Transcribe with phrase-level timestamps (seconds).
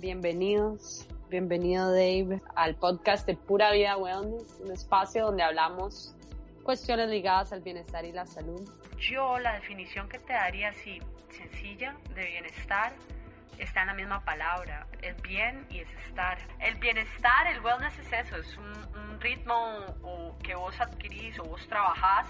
[0.00, 6.16] Bienvenidos, bienvenido Dave al podcast de Pura Vida Wellness, un espacio donde hablamos
[6.64, 8.68] cuestiones ligadas al bienestar y la salud.
[8.98, 11.00] Yo la definición que te daría así,
[11.30, 12.92] sencilla, de bienestar,
[13.58, 16.38] está en la misma palabra, el bien y es estar.
[16.58, 19.54] El bienestar, el wellness es eso, es un, un ritmo
[20.02, 22.26] o, que vos adquirís o vos trabajás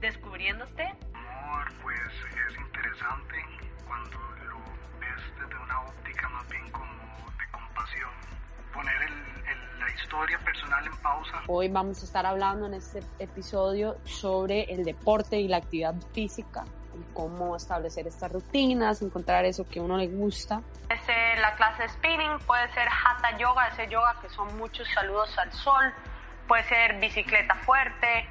[0.00, 0.92] descubriéndote.
[1.14, 2.00] Amor, pues
[2.48, 3.36] es interesante
[3.86, 4.18] cuando
[5.38, 6.86] desde una óptica más bien como
[7.38, 8.10] de compasión.
[8.72, 11.42] Poner el, el, la historia personal en pausa.
[11.46, 16.64] Hoy vamos a estar hablando en este episodio sobre el deporte y la actividad física
[16.94, 20.60] y cómo establecer estas rutinas, encontrar eso que a uno le gusta.
[20.88, 24.88] Puede ser la clase de spinning, puede ser hatha yoga, ese yoga que son muchos
[24.92, 25.92] saludos al sol,
[26.48, 28.28] puede ser bicicleta fuerte,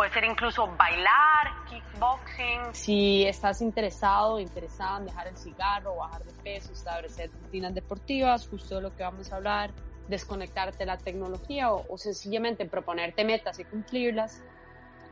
[0.00, 2.74] puede ser incluso bailar, kickboxing.
[2.74, 8.76] Si estás interesado interesada en dejar el cigarro, bajar de peso, establecer rutinas deportivas, justo
[8.76, 9.72] de lo que vamos a hablar,
[10.08, 14.42] desconectarte de la tecnología o, o sencillamente proponerte metas y cumplirlas,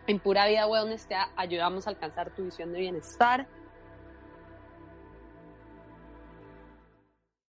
[0.07, 3.47] en Pura Vida Wellness te ayudamos a alcanzar tu visión de bienestar.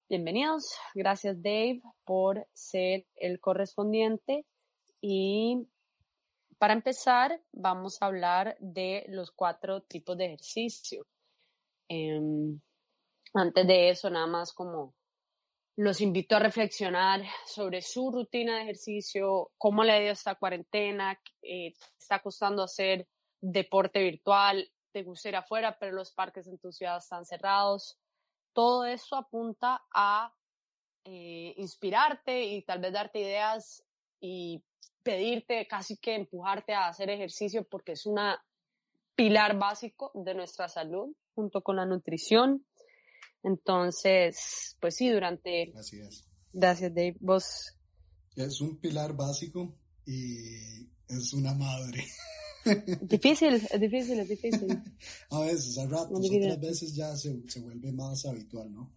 [0.08, 4.44] Bienvenidos, gracias Dave por ser el correspondiente
[5.00, 5.68] y
[6.60, 11.06] para empezar vamos a hablar de los cuatro tipos de ejercicio.
[11.88, 12.20] Eh,
[13.32, 14.94] antes de eso, nada más como
[15.76, 21.18] los invito a reflexionar sobre su rutina de ejercicio, cómo le ha ido esta cuarentena,
[21.40, 23.08] eh, está costando hacer
[23.40, 27.98] deporte virtual, te gusta ir afuera, pero los parques en tu ciudad están cerrados.
[28.52, 30.34] Todo eso apunta a
[31.06, 33.82] eh, inspirarte y tal vez darte ideas
[34.20, 34.62] y
[35.10, 38.18] pedirte, casi que empujarte a hacer ejercicio porque es un
[39.16, 42.64] pilar básico de nuestra salud junto con la nutrición.
[43.42, 45.72] Entonces, pues sí, durante...
[45.76, 46.28] Así es.
[46.52, 47.16] Gracias, Dave.
[47.20, 47.76] Vos...
[48.36, 49.76] Es un pilar básico
[50.06, 52.04] y es una madre.
[53.02, 54.68] Difícil, es difícil, es difícil.
[55.30, 58.92] a veces, a ratos, otras veces ya se, se, vuelve más habitual, ¿no?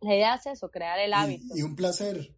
[0.00, 1.54] La idea es eso, crear el hábito.
[1.56, 2.34] Y, y un placer,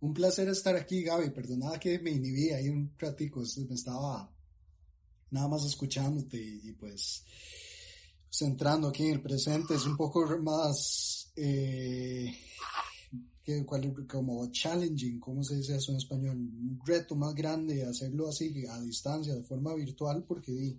[0.00, 1.30] un placer estar aquí, Gaby.
[1.30, 4.30] Perdonada que me inhibí ahí un ratico, me estaba
[5.30, 7.24] nada más escuchándote y, pues
[8.30, 12.34] centrando aquí en el presente, es un poco más, eh,
[13.42, 13.64] que,
[14.06, 16.36] como challenging, ¿cómo se dice eso en español?
[16.36, 20.76] Un reto más grande hacerlo así a distancia, de forma virtual, porque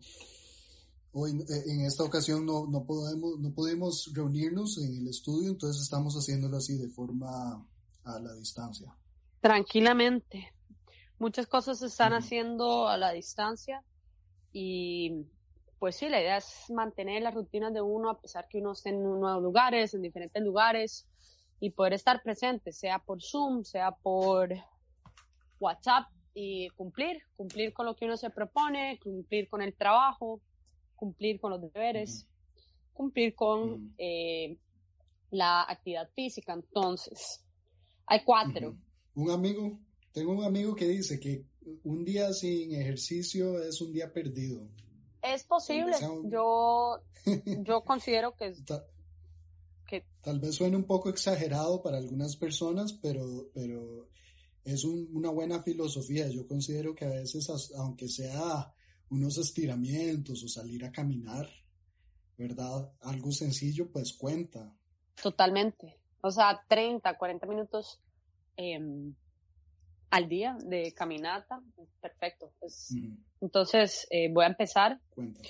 [1.14, 6.14] hoy en esta ocasión no, no, podemos, no pudimos reunirnos en el estudio, entonces estamos
[6.16, 7.66] haciéndolo así de forma
[8.04, 8.96] a la distancia.
[9.42, 10.54] Tranquilamente.
[11.20, 12.20] Muchas cosas se están uh -huh.
[12.20, 13.84] haciendo a la distancia
[14.52, 15.26] y
[15.80, 18.90] pues sí, la idea es mantener las rutinas de uno a pesar que uno esté
[18.90, 21.08] en nuevos lugares, en diferentes lugares
[21.60, 24.50] y poder estar presente, sea por Zoom, sea por
[25.60, 30.42] WhatsApp y cumplir, cumplir con lo que uno se propone, cumplir con el trabajo,
[30.96, 32.94] cumplir con los deberes, uh -huh.
[32.94, 33.94] cumplir con uh -huh.
[33.98, 34.58] eh,
[35.32, 36.54] la actividad física.
[36.54, 37.44] Entonces,
[38.06, 38.70] hay cuatro.
[38.70, 38.87] Uh -huh.
[39.18, 39.80] Un amigo,
[40.12, 41.44] tengo un amigo que dice que
[41.86, 44.62] un día sin ejercicio es un día perdido.
[45.24, 45.96] Es posible.
[46.26, 47.02] Yo,
[47.64, 48.54] yo considero que,
[49.88, 50.06] que...
[50.22, 54.08] Tal vez suene un poco exagerado para algunas personas, pero, pero
[54.64, 56.30] es un, una buena filosofía.
[56.30, 58.72] Yo considero que a veces, aunque sea
[59.10, 61.50] unos estiramientos o salir a caminar,
[62.38, 62.92] ¿verdad?
[63.02, 64.72] Algo sencillo, pues cuenta.
[65.20, 65.98] Totalmente.
[66.22, 68.00] O sea, 30, 40 minutos
[68.58, 68.80] eh,
[70.10, 71.62] al día de caminata,
[72.02, 72.52] perfecto.
[72.60, 73.18] Pues, -huh.
[73.42, 75.00] Entonces, eh, voy a empezar.
[75.10, 75.42] Cuenta.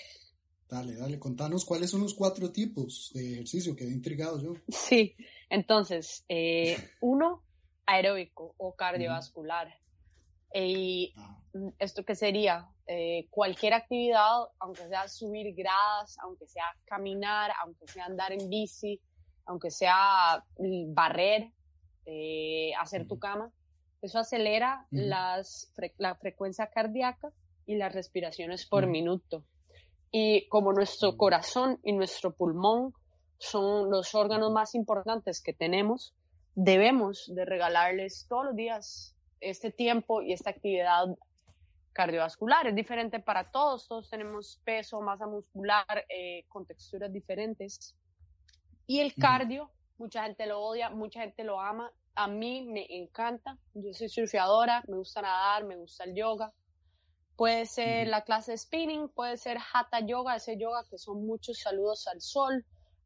[0.70, 4.54] Dale, dale, contanos cuáles son los cuatro tipos de ejercicio, quedé intrigado yo.
[4.68, 5.16] Sí,
[5.50, 7.44] entonces, eh, uno,
[7.86, 9.68] aeróbico o cardiovascular.
[9.68, 10.62] -huh.
[10.62, 11.40] Y ah.
[11.80, 18.06] esto que sería eh, cualquier actividad, aunque sea subir gradas, aunque sea caminar, aunque sea
[18.06, 19.00] andar en bici,
[19.46, 20.44] aunque sea
[20.88, 21.54] barrer,
[22.08, 23.10] eh, hacer uh -huh.
[23.10, 23.52] tu cama,
[24.02, 25.08] eso acelera uh -huh.
[25.08, 27.30] las, la frecuencia cardíaca
[27.66, 28.92] y las respiraciones por uh -huh.
[28.92, 29.44] minuto.
[30.12, 32.94] Y como nuestro corazón y nuestro pulmón
[33.38, 36.16] son los órganos más importantes que tenemos,
[36.56, 41.06] debemos de regalarles todos los días este tiempo y esta actividad
[41.94, 42.68] cardiovascular.
[42.68, 47.96] Es diferente para todos, todos tenemos peso, masa muscular, eh, con texturas diferentes.
[48.86, 51.92] Y el cardio, mucha gente lo odia, mucha gente lo ama.
[52.16, 53.58] A mí me encanta.
[53.74, 56.52] Yo soy surfeadora, me gusta nadar, me gusta el yoga.
[57.36, 61.60] Puede ser la clase de spinning, puede ser hatha yoga, ese yoga que son muchos
[61.60, 62.66] saludos al sol.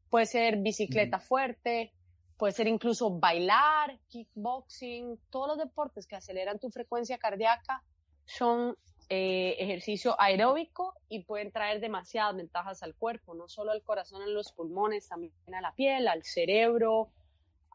[0.09, 1.93] Puede ser bicicleta fuerte,
[2.37, 7.83] puede ser incluso bailar, kickboxing, todos los deportes que aceleran tu frecuencia cardíaca
[8.25, 8.75] son
[9.13, 14.33] eh, ejercicio aeróbico y pueden traer demasiadas ventajas al cuerpo, no solo al corazón, en
[14.33, 17.11] los pulmones, también a la piel, al cerebro,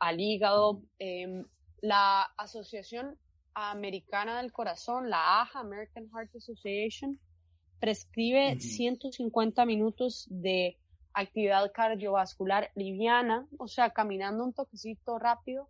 [0.01, 0.81] al hígado.
[0.99, 1.45] Em,
[1.83, 3.19] la Asociación
[3.53, 7.21] Americana del Corazón, la AHA, American Heart Association,
[7.81, 10.79] prescribe 150 minutos de
[11.13, 15.69] actividad cardiovascular liviana, o sea, caminando un toquecito rápido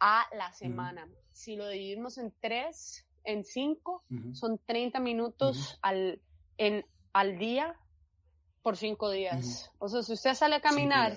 [0.00, 1.08] a la semana.
[1.32, 4.02] Si lo dividimos en tres, en cinco,
[4.32, 6.20] son 30 minutos al,
[6.58, 7.76] en, al día
[8.62, 9.70] por cinco días.
[9.78, 11.16] O sea, si usted sale a caminar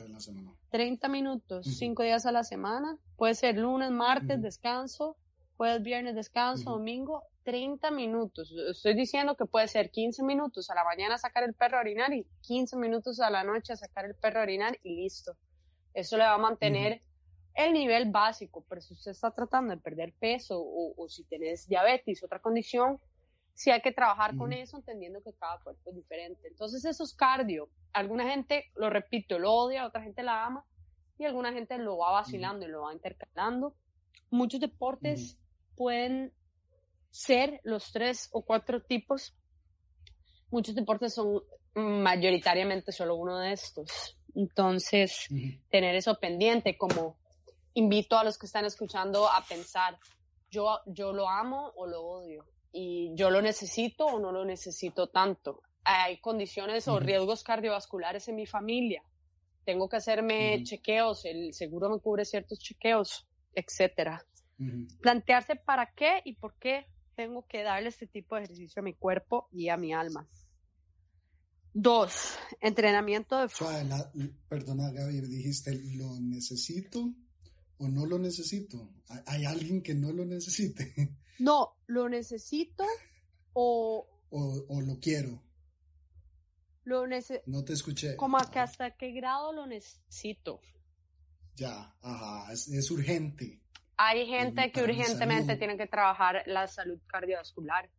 [0.72, 5.16] 30 minutos, cinco días a la semana, puede ser lunes, martes, descanso,
[5.58, 8.52] jueves, viernes, descanso, domingo, 30 minutos.
[8.70, 12.12] Estoy diciendo que puede ser 15 minutos a la mañana sacar el perro a orinar
[12.14, 15.38] y 15 minutos a la noche a sacar el perro a orinar y listo.
[15.94, 17.02] Eso le va a mantener
[17.56, 22.24] el nivel básico, pero si usted está tratando de perder peso o, si tienes diabetes,
[22.24, 23.00] otra condición,
[23.54, 26.48] sí hay que trabajar con eso, entendiendo que cada cuerpo es diferente.
[26.50, 27.70] Entonces, eso es cardio.
[27.94, 30.66] Alguna gente, lo repito, lo odia, otra gente la ama
[31.18, 33.74] y alguna gente lo va vacilando y lo va intercalando.
[34.30, 35.38] Muchos deportes
[35.78, 36.34] pueden
[37.10, 39.34] ser los tres o cuatro tipos.
[40.52, 41.42] Muchos deportes son
[41.74, 44.18] mayoritariamente solo uno de estos.
[44.36, 45.30] Entonces,
[45.70, 47.16] tener eso pendiente como
[47.76, 49.98] invito a los que están escuchando a pensar,
[50.50, 55.08] yo, yo lo amo o lo odio, y yo lo necesito o no lo necesito
[55.08, 55.62] tanto.
[55.84, 59.04] Hay condiciones o riesgos cardiovasculares en mi familia.
[59.66, 64.26] Tengo que hacerme chequeos, el seguro me cubre ciertos chequeos, etcétera.
[65.02, 68.94] Plantearse para qué y por qué tengo que darle este tipo de ejercicio a mi
[68.94, 70.28] cuerpo y a mi alma.
[71.74, 73.50] Dos, entrenamiento de...
[74.48, 77.14] perdona Gaby, dijiste, lo necesito
[77.78, 78.90] o no lo necesito?
[79.26, 80.94] ¿Hay alguien que no lo necesite?
[81.38, 82.86] No, lo necesito
[83.52, 84.08] o...
[84.30, 85.44] O, lo quiero.
[86.86, 87.44] Lo necesito.
[87.48, 88.16] No te escuché.
[88.16, 90.62] Como que hasta qué grado lo necesito.
[91.56, 93.62] Ya, ajá, es, urgente.
[93.98, 97.90] Hay gente que urgentemente tiene que trabajar la salud cardiovascular.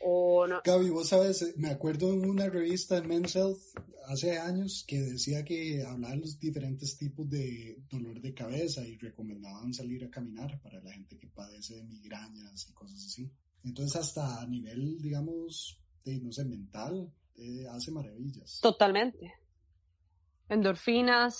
[0.00, 0.62] O no.
[0.64, 3.60] Gaby, vos sabes, me acuerdo en una revista de Men's Health
[4.06, 8.96] hace años que decía que hablaba de los diferentes tipos de dolor de cabeza y
[8.96, 13.30] recomendaban salir a caminar para la gente que padece de migrañas y cosas así.
[13.62, 18.58] Entonces hasta a nivel, digamos, de, no sé, mental, eh, hace maravillas.
[18.60, 19.40] Totalmente
[20.50, 21.38] endorfinas.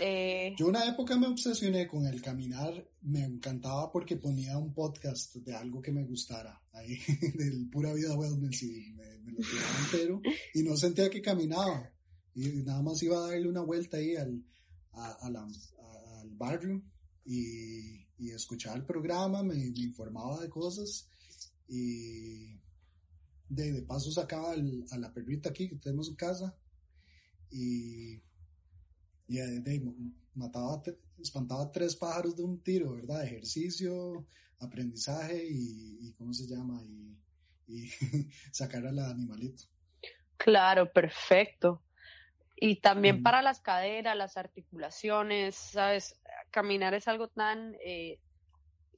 [0.00, 5.36] Eh, Yo una época me obsesioné con el caminar, me encantaba porque ponía un podcast
[5.36, 6.98] de algo que me gustara, ahí,
[7.38, 10.22] del pura vida wellness, y me, lo tiraba entero,
[10.54, 11.88] y no sentía que caminaba,
[12.34, 14.44] y nada más iba a darle una vuelta ahí al,
[14.92, 16.82] al barrio,
[17.24, 21.08] y, y, escuchaba el programa, me, informaba de cosas,
[21.68, 22.58] y
[23.48, 26.56] de, de paso sacaba a la perrita aquí que tenemos en casa,
[27.52, 28.20] y
[29.32, 29.82] y de,
[30.34, 30.82] mataba,
[31.18, 33.24] espantaba tres pájaros de un tiro, ¿verdad?
[33.24, 34.26] Ejercicio,
[34.58, 36.82] aprendizaje y, ¿cómo se llama?
[37.66, 37.88] Y,
[38.52, 39.64] sacar al animalito.
[40.36, 41.82] Claro, perfecto.
[42.56, 46.20] Y también para las caderas, las articulaciones, ¿sabes?
[46.50, 48.20] Caminar es algo tan eh,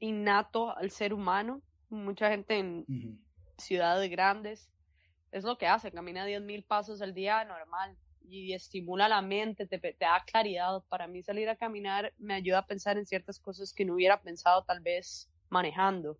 [0.00, 1.62] innato al ser humano.
[1.88, 2.84] Mucha gente en
[3.56, 4.68] ciudades grandes
[5.30, 7.96] es lo que hace, camina 10.000 pasos al día normal
[8.28, 10.82] y estimula la mente, te, te, da claridad.
[10.88, 14.20] Para mí salir a caminar me ayuda a pensar en ciertas cosas que no hubiera
[14.22, 16.18] pensado tal vez manejando,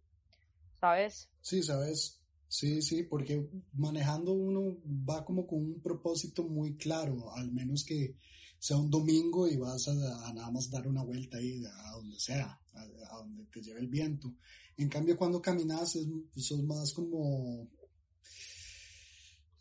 [0.81, 1.29] ¿sabes?
[1.41, 2.21] Sí, sabes.
[2.49, 8.15] Sí, sí, porque manejando uno va como con un propósito muy claro, al menos que
[8.59, 9.95] sea un domingo y vas a,
[10.33, 14.33] nada más dar una vuelta ahí a donde sea, a, donde te lleve el viento.
[14.77, 16.07] En cambio, cuando caminas, es,
[16.37, 17.69] sos más como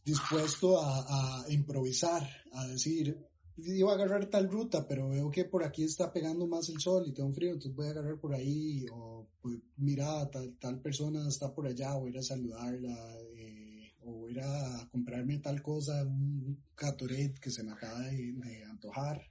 [0.03, 3.17] dispuesto a, improvisar, a decir,
[3.57, 7.05] iba a agarrar tal ruta, pero veo que por aquí está pegando más el sol
[7.07, 11.27] y tengo frío, entonces voy a agarrar por ahí, o pues, mira, tal, tal persona
[11.27, 15.39] está por allá, voy a ir a saludarla, eh, o voy a ir a comprarme
[15.39, 19.21] tal cosa, un Gatorade que se me acaba de, antojar.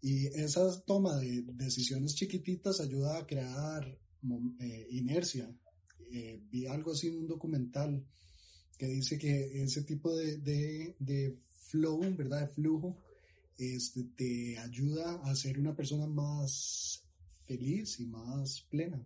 [0.00, 3.86] Y esa toma de decisiones chiquititas ayuda a crear
[4.60, 5.50] eh, inercia.
[6.12, 8.04] Eh, vi algo así en un documental
[8.84, 11.36] que dice que ese tipo de, de, de
[11.68, 12.40] flow, ¿verdad?
[12.40, 12.96] De flujo,
[13.58, 17.02] este, te ayuda a ser una persona más
[17.46, 19.00] feliz y más plena.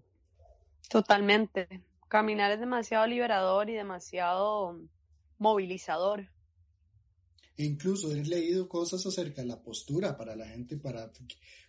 [0.88, 1.68] Totalmente.
[2.08, 4.80] Caminar es demasiado liberador y demasiado
[5.38, 6.28] movilizador.
[7.56, 11.10] E incluso he leído cosas acerca de la postura para la gente, para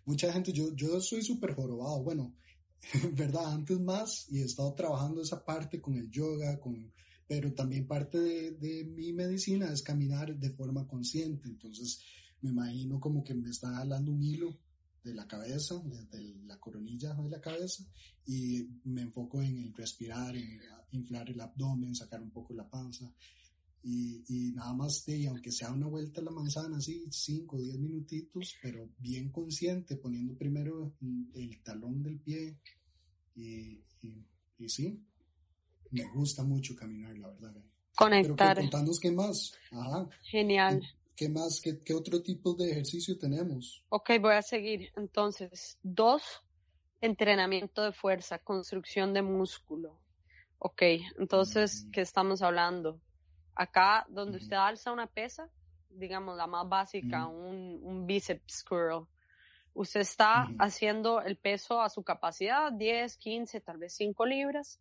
[0.05, 2.33] mucha gente, yo, yo soy súper jorobado, bueno,
[3.13, 6.91] verdad, antes más y he estado trabajando esa parte con el yoga, con,
[7.29, 12.01] pero también parte de, mi medicina es caminar de forma consciente, entonces
[12.41, 14.57] me imagino como que me está jalando un hilo
[15.03, 17.83] de la cabeza, desde la coronilla de la cabeza,
[18.25, 20.59] y me enfoco en el respirar, en
[20.91, 23.13] inflar el abdomen, sacar un poco la panza,
[23.83, 27.59] y, y nada más de, aunque sea una vuelta a la manzana, así, 5 o
[27.59, 30.95] 10 minutitos, pero bien consciente, poniendo primero
[31.35, 32.57] el, talón del pie,
[33.35, 34.99] y, y, sí,
[35.91, 37.53] me gusta mucho caminar, la verdad.
[37.95, 38.55] Conectar.
[38.55, 39.53] Pero contanos qué más.
[39.71, 40.07] Ajá.
[40.23, 40.81] Genial.
[41.15, 41.59] ¿Qué más?
[41.61, 43.83] ¿Qué, ¿Qué, otro tipo de ejercicio tenemos?
[43.89, 44.91] Ok, voy a seguir.
[44.95, 46.23] Entonces, dos,
[47.01, 49.99] entrenamiento de fuerza, construcción de músculo.
[50.59, 50.81] Ok,
[51.17, 52.99] entonces, ¿qué estamos hablando?
[53.55, 55.49] Acá, donde usted alza una pesa,
[55.89, 59.07] digamos la más básica, un, un bíceps curl,
[59.73, 64.79] usted está haciendo el peso a su capacidad, 10, 15, tal vez 5 libras,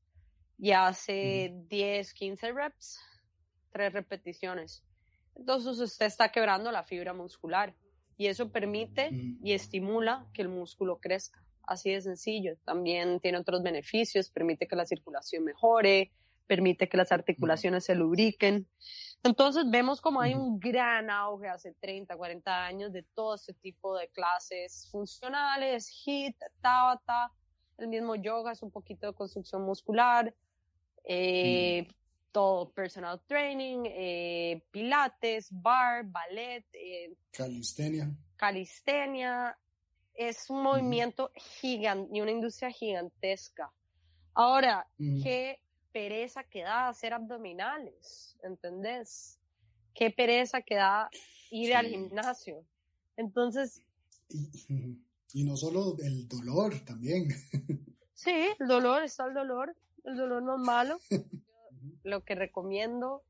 [0.58, 3.00] y hace 10, 15 reps,
[3.72, 4.84] 3 repeticiones
[5.38, 7.74] entonces usted está quebrando la fibra muscular
[8.16, 9.10] y eso permite
[9.42, 11.42] y estimula que el músculo crezca.
[11.62, 12.56] Así de sencillo.
[12.64, 16.10] También tiene otros beneficios, permite que la circulación mejore,
[16.46, 18.66] permite que las articulaciones se lubriquen.
[19.22, 23.96] Entonces vemos como hay un gran auge hace 30, 40 años de todo este tipo
[23.96, 27.32] de clases funcionales, HIIT, Tabata,
[27.76, 30.34] el mismo yoga es un poquito de construcción muscular,
[31.08, 31.88] eh,
[32.30, 38.14] todo personal training, eh, pilates, bar, ballet, eh, calistenia.
[38.36, 39.58] Calistenia.
[40.14, 43.72] Es un movimiento gigante y una industria gigantesca.
[44.34, 45.60] Ahora, qué
[45.92, 49.38] pereza que da hacer abdominales, ¿entendés?
[49.94, 51.08] Qué pereza que da
[51.50, 52.64] ir al gimnasio.
[53.16, 53.80] Entonces...
[54.28, 54.98] Y,
[55.32, 57.28] y no solo el dolor también.
[58.18, 59.76] Sí, el dolor, está el dolor.
[60.08, 60.98] El dolor no es malo.
[62.02, 63.22] lo que recomiendo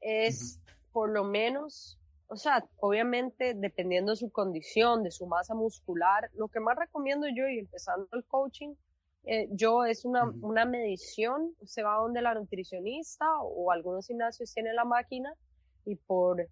[0.00, 0.60] es
[0.92, 6.48] por lo menos, o sea, obviamente dependiendo de su condición, de su masa muscular, lo
[6.48, 8.74] que más recomiendo yo y empezando el coaching,
[9.24, 14.76] eh, yo es una, una medición, se va donde la nutricionista o algunos gimnasios tienen
[14.76, 15.32] la máquina
[15.86, 16.46] y por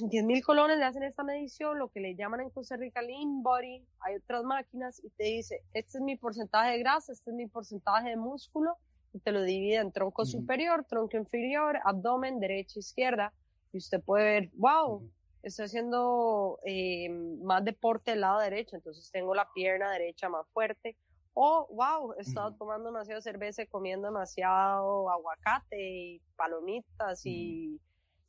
[0.00, 3.42] 10 mil colones le hacen esta medición, lo que le llaman en Costa Rica lean
[3.42, 7.36] body, hay otras máquinas y te dice, este es mi porcentaje de grasa, este es
[7.36, 8.76] mi porcentaje de músculo
[9.20, 13.32] te lo divide en tronco superior, tronco inferior, abdomen, derecha, izquierda,
[13.72, 15.08] y usted puede ver, wow,
[15.42, 17.08] estoy haciendo eh,
[17.42, 20.96] más deporte del lado derecho, entonces tengo la pierna derecha más fuerte,
[21.34, 27.78] o wow, he estado tomando demasiado cerveza y comiendo demasiado aguacate y palomitas y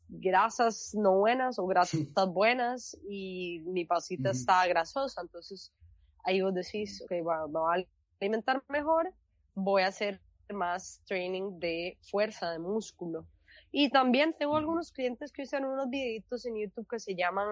[0.09, 5.73] grasas no buenas o grasas buenas y mi pasita está grasosa, entonces
[6.23, 7.87] ahí vos decís, ok, bueno, voy a
[8.19, 9.13] alimentar mejor,
[9.55, 10.21] voy a hacer
[10.53, 13.25] más training de fuerza, de músculo.
[13.71, 17.47] Y también tengo algunos clientes que usan unos videitos en YouTube que se llaman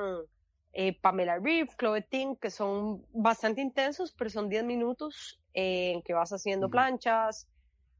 [0.74, 6.14] eh, Pamela Reeve, Chloe Ting, que son bastante intensos, pero son 10 minutos en que
[6.14, 7.48] vas haciendo planchas,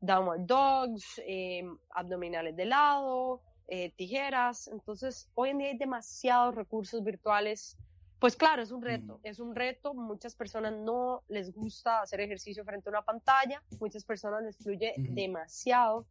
[0.02, 4.68] downward dogs, eh, abdominales de lado, eh, tijeras.
[4.68, 7.78] Entonces, hoy en día hay demasiados recursos virtuales
[8.20, 9.94] pues claro, es un reto, es un reto.
[9.94, 14.94] Muchas personas no les gusta hacer ejercicio frente a una pantalla, muchas personas les fluye
[14.98, 16.08] demasiado.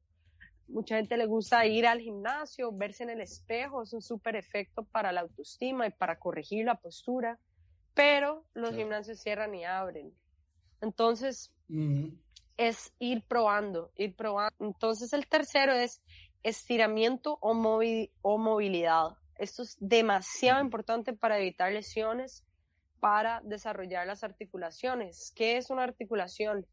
[0.68, 4.84] Mucha gente le gusta ir al gimnasio, verse en el espejo, es un súper efecto
[4.84, 7.38] para la autoestima y para corregir la postura,
[7.94, 10.12] pero los gimnasios cierran y abren.
[10.80, 11.52] Entonces,
[12.56, 14.56] es ir probando, ir probando.
[14.60, 16.00] Entonces, el tercero es
[16.44, 17.80] estiramiento o,
[18.22, 19.16] o movilidad.
[19.36, 22.44] Esto es demasiado importante para evitar lesiones,
[23.00, 25.32] para desarrollar las articulaciones.
[25.34, 26.66] ¿Qué es una articulación?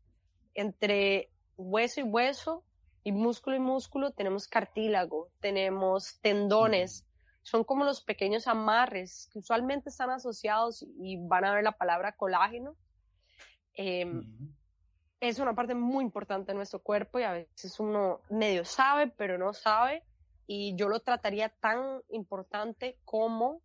[0.54, 2.64] Entre hueso y hueso
[3.04, 7.08] y músculo y músculo tenemos cartílago, tenemos tendones.
[7.42, 12.12] Son como los pequeños amarres que usualmente están asociados y van a ver la palabra
[12.12, 12.76] colágeno.
[13.74, 14.54] Em,
[15.22, 19.38] es una parte muy importante de nuestro cuerpo y a veces uno medio sabe, pero
[19.38, 20.04] no sabe
[20.48, 23.62] y yo lo trataría tan importante como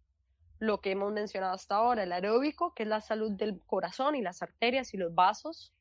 [0.59, 4.23] lo que hemos mencionado hasta ahora, el aeróbico, que es la salud del corazón y
[4.23, 5.75] las arterias y los vasos,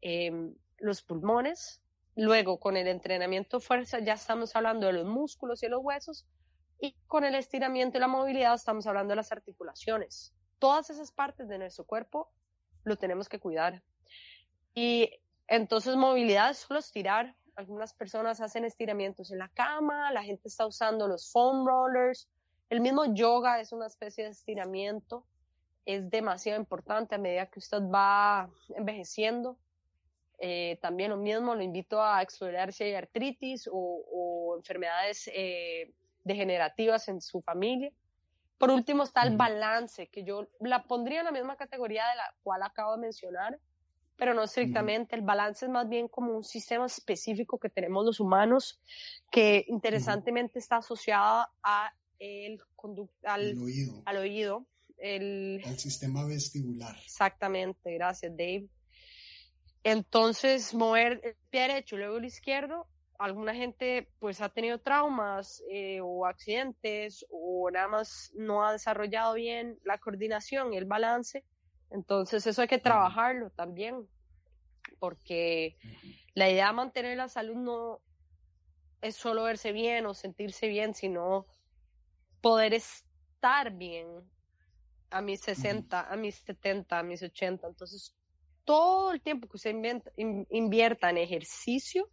[0.00, 1.82] em, los pulmones.
[2.16, 6.26] Luego, con el entrenamiento fuerza, ya estamos hablando de los músculos y los huesos.
[6.80, 10.32] Y con el estiramiento y la movilidad, estamos hablando de las articulaciones.
[10.58, 12.32] Todas esas partes de nuestro cuerpo
[12.84, 13.82] lo tenemos que cuidar.
[14.74, 15.10] Y
[15.48, 17.34] entonces, movilidad es solo estirar.
[17.56, 22.28] Algunas personas hacen estiramientos en la cama, la gente está usando los foam rollers,
[22.70, 25.26] el mismo yoga es una especie de estiramiento,
[25.84, 29.58] es demasiado importante a medida que usted va envejeciendo.
[30.38, 35.92] Eh, también lo mismo, lo invito a explorar si hay artritis o, enfermedades eh,
[36.24, 37.92] degenerativas en su familia.
[38.56, 42.34] Por último está el balance, que yo la pondría en la misma categoría de la
[42.42, 43.58] cual acabo de mencionar,
[44.20, 45.16] pero no estrictamente.
[45.16, 48.78] El balance es más bien como un sistema específico que tenemos los humanos,
[49.30, 52.60] que interesantemente está asociado a el
[53.24, 54.02] al, oído.
[54.04, 54.66] Al oído.
[54.98, 56.94] El, al sistema vestibular.
[57.02, 58.68] Exactamente, gracias Dave.
[59.84, 62.86] Entonces, mover el pie derecho y luego el izquierdo,
[63.18, 69.32] alguna gente pues ha tenido traumas eh, o accidentes o nada más no ha desarrollado
[69.32, 71.42] bien la coordinación y el balance.
[71.90, 74.08] Entonces, eso hay que trabajarlo también,
[74.98, 75.76] porque
[76.34, 78.00] la idea de mantener la salud no
[79.00, 81.46] es solo verse bien o sentirse bien, sino
[82.40, 84.06] poder estar bien
[85.10, 87.66] a mis 60, a mis 70, a mis 80.
[87.66, 88.14] Entonces,
[88.64, 89.74] todo el tiempo que usted
[90.50, 92.08] invierta en ejercicio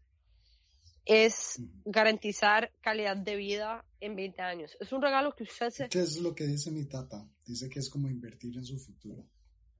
[1.05, 4.77] es garantizar calidad de vida en 20 años.
[4.79, 5.87] Es un regalo que usted se...
[5.87, 7.29] ¿Qué es lo que dice mi tata?
[7.45, 9.25] Dice que es como invertir en su futuro.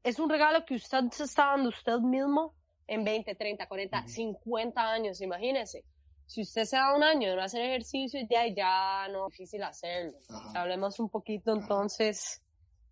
[0.08, 2.56] Es un regalo que usted se está dando usted mismo
[2.88, 5.84] en 20, 30, 40, 50 años, imagínese
[6.28, 9.64] si usted se da un año de no hacer ejercicio, ya, ya no es difícil
[9.64, 10.18] hacerlo.
[10.54, 12.42] Hablemos un poquito entonces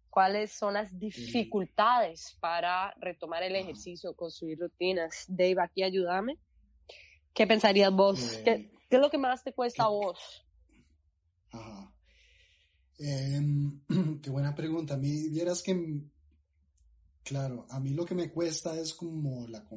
[0.09, 5.25] cuáles son las dificultades para retomar el ejercicio, construir rutinas.
[5.27, 6.39] Dave, aquí ayúdame.
[7.33, 8.39] ¿Qué pensarías vos?
[8.45, 10.47] ¿Qué, eh, es lo que más te cuesta a vos?
[11.51, 11.91] Ajá.
[12.97, 13.81] Em,
[14.21, 14.93] qué buena pregunta.
[14.93, 15.73] A mí, vieras que,
[17.25, 19.67] claro, a mí lo que me cuesta es como la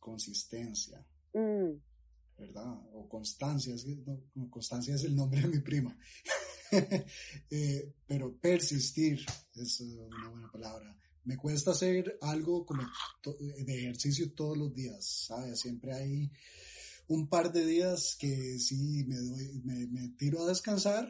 [0.00, 1.04] consistencia.
[1.34, 1.76] Mm.
[2.38, 2.72] ¿verdad?
[2.94, 3.84] O Constancia, es
[4.48, 5.96] Constancia es el nombre de mi prima.
[7.50, 10.94] Eh, pero persistir es una buena palabra.
[11.24, 12.82] Me cuesta hacer algo como
[13.22, 15.58] de ejercicio todos los días, ¿sabes?
[15.60, 16.30] Siempre hay
[17.06, 21.08] un par de días que sí me, doy, me, tiro a descansar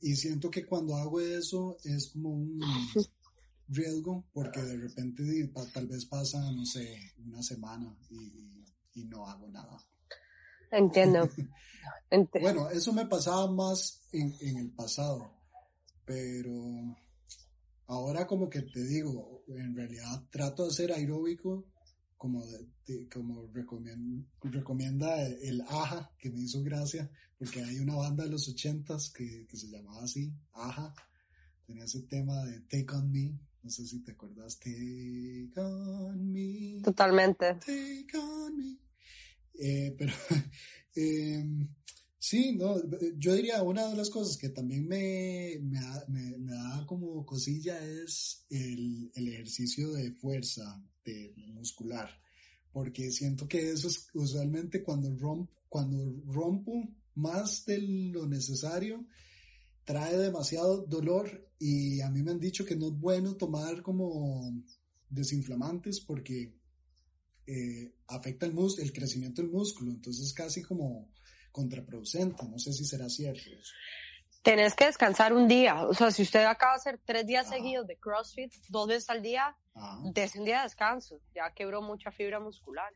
[0.00, 2.58] y siento que cuando hago eso es como un
[3.68, 7.96] riesgo porque de repente tal vez pasa, no sé, una semana
[8.94, 9.78] y no hago nada.
[10.74, 11.28] Entiendo.
[12.40, 15.30] bueno, eso me pasaba más en, el pasado,
[16.04, 16.52] pero
[17.86, 21.66] ahora como que te digo, en realidad trato de hacer aeróbico
[22.16, 22.42] como,
[23.12, 23.48] como
[24.42, 29.46] recomienda, el, AJA, que me hizo gracia, porque hay una banda de los ochentas que,
[29.46, 30.92] que se llamaba así, AJA,
[31.66, 36.82] tenía ese tema de Take On Me, no sé si te acuerdas, Take On Me.
[36.82, 37.54] Totalmente.
[37.54, 38.76] Take On Me.
[39.54, 40.12] Eh, pero
[40.94, 41.66] em,
[42.18, 42.76] sí, no,
[43.16, 45.58] yo diría una de las cosas que también me,
[46.08, 52.10] me, da como cosilla es el, ejercicio de fuerza de, muscular,
[52.70, 59.06] porque siento que eso es usualmente cuando, romp, cuando rompo más de lo necesario,
[59.84, 64.52] trae demasiado dolor y a mí me han dicho que no es bueno tomar como
[65.08, 66.54] desinflamantes porque
[67.46, 71.10] eh, afecta el, el crecimiento del músculo, entonces es casi como
[71.52, 73.42] contraproducente, no sé si será cierto
[74.42, 77.86] Tenés que descansar un día, o sea, si usted acaba de hacer tres días seguidos
[77.86, 79.56] de CrossFit, dos veces al día,
[80.12, 82.92] des un día de descanso, ya quebró mucha fibra muscular.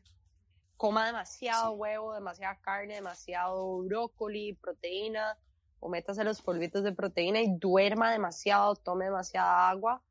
[0.77, 5.37] Coma demasiado huevo, demasiada carne, demasiado brócoli, proteína,
[5.79, 10.01] o métase los polvitos de proteína y duerma demasiado, tome demasiada agua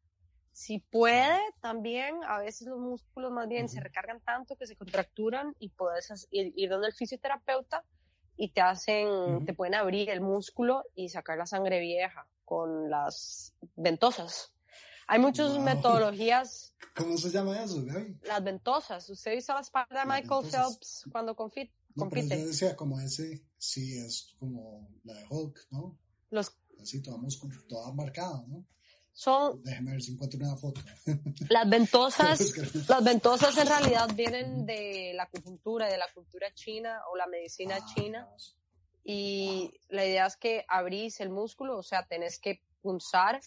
[0.59, 5.55] si puede, también a veces los músculos más bien se recargan tanto que se contracturan
[5.61, 7.85] y puedes ir, donde el fisioterapeuta
[8.37, 13.55] y te hacen, te pueden abrir el músculo y sacar la sangre vieja con las
[13.77, 14.53] ventosas.
[15.07, 16.75] Hay muchas metodologías.
[16.97, 17.81] ¿Cómo se llama eso,
[18.25, 19.09] Las ventosas.
[19.11, 21.73] ¿Usted hizo la espalda de Michael Phelps cuando compite?
[21.95, 25.99] No, pero yo decía como ese, sí, es como la de Hulk, ¿no?
[26.31, 26.53] Los...
[26.81, 27.19] Así, toda,
[27.69, 28.65] toda marcada, ¿no?
[29.19, 29.61] son...
[29.65, 30.81] Déjeme ver si encuentro una foto.
[31.49, 32.39] Las ventosas,
[32.89, 37.79] las ventosas en realidad vienen de la acupuntura, de la cultura china o la medicina
[37.81, 38.29] ah, china.
[39.03, 43.41] Y la idea es que abrís el músculo, o sea, tenés que punzar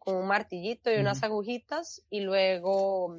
[0.00, 3.16] con un martillito y unas agujitas y luego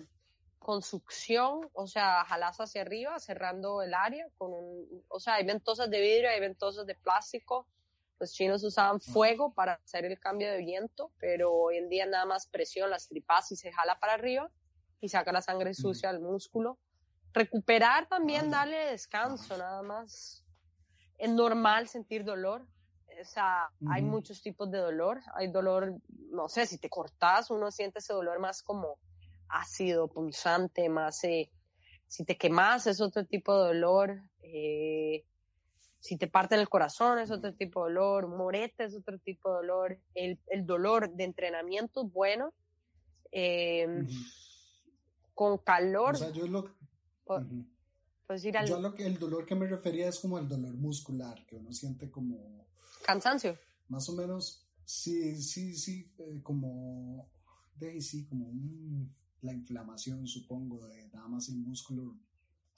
[0.59, 5.45] con succión, o sea, jalas hacia arriba, cerrando el área con un, o sea, hay
[5.45, 7.67] ventosas de vidrio, hay ventosas de plástico.
[8.19, 12.25] Los chinos usaban fuego para hacer el cambio de viento, pero hoy en día nada
[12.25, 14.49] más presión las tripas y se jala para arriba
[15.01, 16.79] y saca la sangre sucia al músculo.
[17.33, 20.45] Recuperar también, darle descanso, nada más.
[21.17, 22.65] Es normal sentir dolor,
[23.21, 25.21] o sea, hay muchos tipos de dolor.
[25.35, 25.95] Hay dolor,
[26.31, 28.99] no sé, si te cortas, uno siente ese dolor más como
[29.49, 31.49] ácido, punzante, más, eh,
[32.07, 34.21] si te quemas es otro tipo de dolor.
[34.41, 35.25] Eh,
[35.99, 38.27] si te parte el corazón es otro tipo de dolor.
[38.27, 39.99] Morete es otro tipo de dolor.
[40.13, 42.53] El, el dolor de entrenamiento es bueno.
[43.31, 44.05] Eh,
[45.33, 46.15] con calor.
[46.15, 46.73] O sea, yo lo,
[48.25, 48.67] pues ir al...
[48.67, 51.71] Yo lo que el dolor que me refería es como el dolor muscular, que uno
[51.71, 52.65] siente como
[53.05, 53.57] Cansancio.
[53.89, 57.29] Más o menos, sí, sí, sí, eh, como,
[57.75, 58.51] de sí, como
[59.45, 62.17] la inflamación, supongo, de nada más el músculo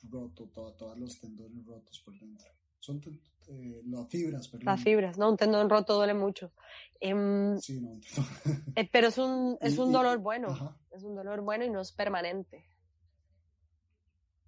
[0.03, 2.47] roto, todo, todos los tendones rotos por dentro.
[2.79, 3.01] Son
[3.47, 4.65] eh, las fibras, perdón.
[4.65, 6.51] Las fibras, no, un tendón roto duele mucho.
[6.99, 7.93] Em, sí, no,
[8.75, 11.91] eh, pero es un, es un dolor bueno, es un dolor bueno y no es
[11.91, 12.65] permanente.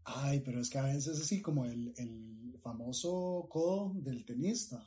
[0.03, 4.83] Ay, pero es que a veces es así como el, el famoso codo del tenista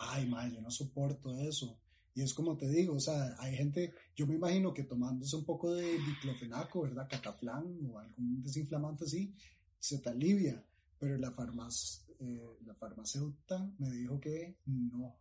[0.00, 1.78] ay, madre, yo no soporto eso.
[2.14, 5.44] Y es como te digo, o sea, hay gente, yo me imagino que tomándose un
[5.44, 7.06] poco de diclofenaco, ¿verdad?
[7.08, 9.34] Cataflán o algún desinflamante así,
[9.78, 10.64] se te alivia.
[10.98, 11.72] Pero la, farmac
[12.18, 15.16] eh, la farmacéutica me dijo que no,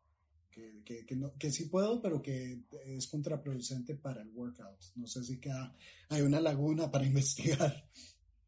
[0.51, 4.79] que, que, que, no, que sí puedo, pero que es contraproducente para el workout.
[4.95, 5.73] No sé si queda,
[6.09, 7.87] hay una laguna para investigar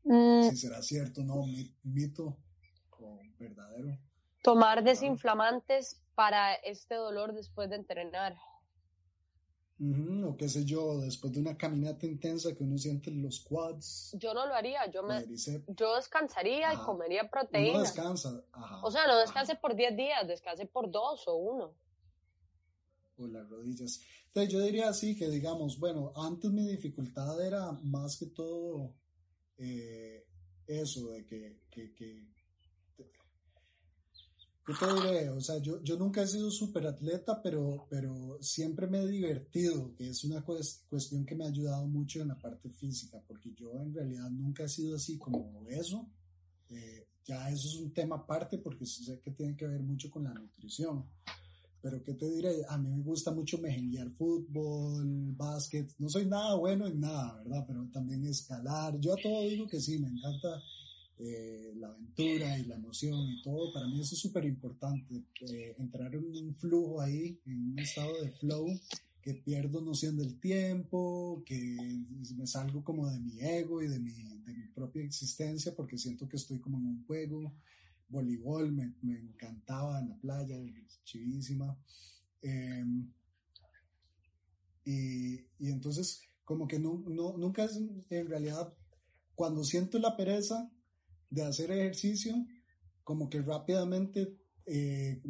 [0.03, 0.49] mm.
[0.49, 1.45] si será cierto, no,
[1.83, 2.37] mito
[2.99, 3.97] o verdadero.
[4.41, 8.37] Tomar desinflamantes para este dolor después de entrenar.
[9.79, 14.15] o qué sé yo, después de una caminata intensa que uno siente los quads.
[14.19, 15.25] Yo no lo haría, yo me
[15.67, 17.73] yo descansaría y comería proteína.
[17.73, 18.43] No descansa,
[18.83, 21.73] O sea, no descanse por 10 días, descanse por 2 o 1.
[23.17, 24.01] O las rodillas.
[24.27, 28.93] Entonces yo diría así que digamos, bueno, antes mi dificultad era más que todo
[29.57, 30.25] eh,
[30.67, 32.31] eso de que, que, que
[34.71, 35.29] ¿Qué te diré?
[35.29, 39.93] O sea, yo, yo nunca he sido súper atleta, pero, pero siempre me he divertido,
[39.95, 43.81] que es una cuestión que me ha ayudado mucho en la parte física, porque yo
[43.81, 46.09] en realidad nunca he sido así como eso.
[46.69, 50.23] Eh, ya eso es un tema aparte porque sé que tiene que ver mucho con
[50.23, 51.05] la nutrición.
[51.81, 52.63] Pero ¿qué te diré?
[52.69, 55.91] A mí me gusta mucho mejenguear fútbol, básquet.
[55.97, 57.65] No soy nada bueno en nada, ¿verdad?
[57.67, 58.97] Pero también escalar.
[58.99, 60.61] Yo a todo digo que sí, me encanta
[61.23, 65.75] eh, la aventura y la emoción y todo, para mí eso es súper importante, eh,
[65.77, 68.67] entrar en un flujo ahí, en un estado de flow,
[69.21, 71.77] que pierdo noción del tiempo, que
[72.35, 76.27] me salgo como de mi ego y de mi, de mi propia existencia, porque siento
[76.27, 77.53] que estoy como en un juego,
[78.09, 80.57] voleibol, me, me encantaba en la playa,
[81.03, 81.77] chivísima.
[82.41, 83.11] Em,
[84.85, 87.79] y, y, entonces, como que no, no, nunca es,
[88.09, 88.73] en realidad,
[89.35, 90.71] cuando siento la pereza,
[91.31, 92.35] de hacer ejercicio,
[93.03, 95.21] como que rápidamente eh,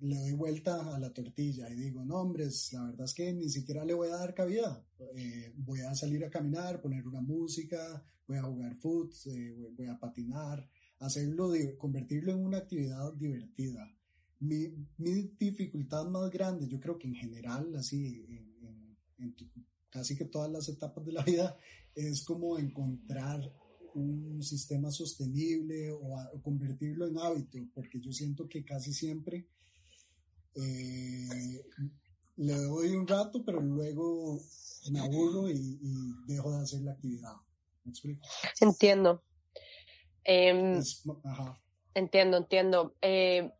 [0.00, 3.48] le doy vuelta a la tortilla y digo, no, hombres, la verdad es que ni
[3.48, 4.84] siquiera le voy a dar cabida.
[5.14, 9.86] Eh, voy a salir a caminar, poner una música, voy a jugar foot, eh, voy
[9.86, 13.90] a patinar, hacerlo, convertirlo en una actividad divertida.
[14.40, 19.34] Mi, mi, dificultad más grande, yo creo que en general, así, en, en
[19.88, 21.56] casi que todas las etapas de la vida,
[21.94, 23.52] es como encontrar
[23.94, 29.46] un sistema sostenible o, convertirlo en hábito, porque yo siento que casi siempre
[30.54, 31.64] eh,
[32.36, 34.40] le doy un rato, pero luego
[34.90, 35.78] me aburro y,
[36.26, 37.34] dejo de hacer la actividad.
[37.84, 38.26] ¿Me explico?
[38.60, 39.22] Entiendo.
[40.24, 40.82] Em,
[41.94, 42.94] entiendo, entiendo.
[43.00, 43.50] Eh,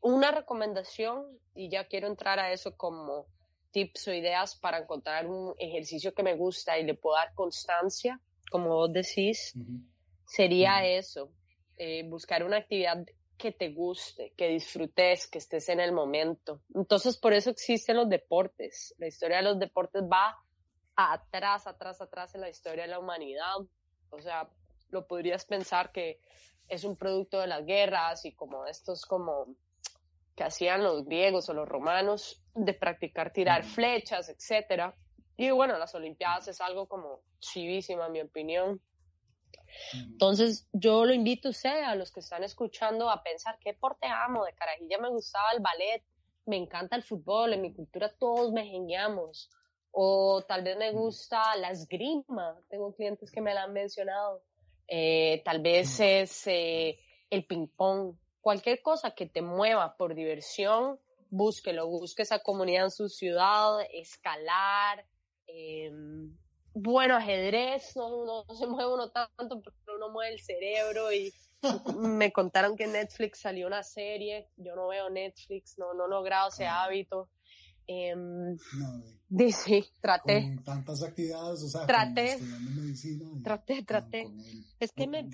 [0.00, 3.26] una recomendación, y ya quiero entrar a eso como
[3.70, 8.20] tips o ideas para encontrar un ejercicio que me gusta y le puedo dar constancia
[8.50, 9.54] como vos decís,
[10.26, 11.32] sería eso,
[11.76, 13.04] eh, buscar una actividad
[13.36, 16.60] que te guste, que disfrutes, que estés en el momento.
[16.74, 18.94] Entonces, por eso existen los deportes.
[18.98, 20.36] La historia de los deportes va
[20.96, 23.54] atrás, atrás, atrás en la historia de la humanidad.
[24.10, 24.50] O sea,
[24.90, 26.20] lo podrías pensar que
[26.68, 29.54] es un producto de las guerras y como estos como
[30.34, 34.94] que hacían los griegos o los romanos de practicar tirar flechas, etcétera.
[35.40, 38.82] Y bueno, las Olimpiadas es algo como chivísima, en mi opinión.
[39.94, 44.08] Entonces, yo lo invito a usted, a los que están escuchando, a pensar qué deporte
[44.08, 44.44] amo.
[44.44, 46.02] De carajilla me gustaba el ballet,
[46.44, 49.48] me encanta el fútbol, en mi cultura todos me geniamos.
[49.92, 54.42] O tal vez me gusta la esgrima, tengo clientes que me la han mencionado.
[54.88, 56.98] Eh, tal vez es eh,
[57.30, 60.98] el ping-pong, cualquier cosa que te mueva por diversión,
[61.30, 65.06] búsquelo, busque esa comunidad en su ciudad, escalar,
[65.48, 65.90] eh,
[66.74, 71.32] bueno, ajedrez, no, no, se mueve uno tanto, pero uno mueve el cerebro y
[71.96, 76.08] me contaron que en Netflix salió una serie, yo no veo Netflix, no, no he
[76.08, 77.28] logrado ese hábito.
[77.90, 80.42] Eh, no, sí, traté.
[80.42, 82.38] Con tantas actividades, o sea, traté,
[82.76, 83.24] medicina.
[83.42, 84.30] traté, traté.
[84.78, 85.26] es que me,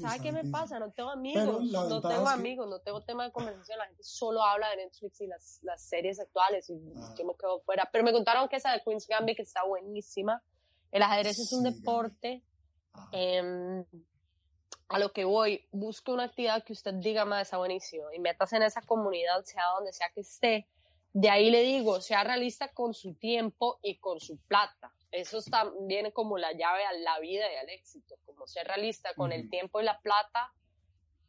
[0.00, 0.78] ¿sabes qué me pasa?
[0.78, 4.70] No tengo amigos, no tengo amigos, no tengo tema de conversación, la gente solo habla
[4.70, 7.14] de Netflix y las, las series actuales y ah.
[7.18, 7.86] yo me quedo fuera.
[7.92, 10.42] Pero me contaron que esa de Queen's Gambit que está buenísima.
[10.90, 12.42] El ajedrez es un deporte.
[13.12, 13.84] Eh,
[14.90, 18.52] a lo que voy, busque una actividad que usted diga más está buenísimo y metas
[18.52, 20.66] en esa comunidad, sea donde sea que esté.
[21.12, 24.92] De ahí le digo, sea realista con su tiempo y con su plata.
[25.10, 28.16] Eso está, viene como la llave a la vida y al éxito.
[28.24, 30.52] Como ser realista con el tiempo y la plata,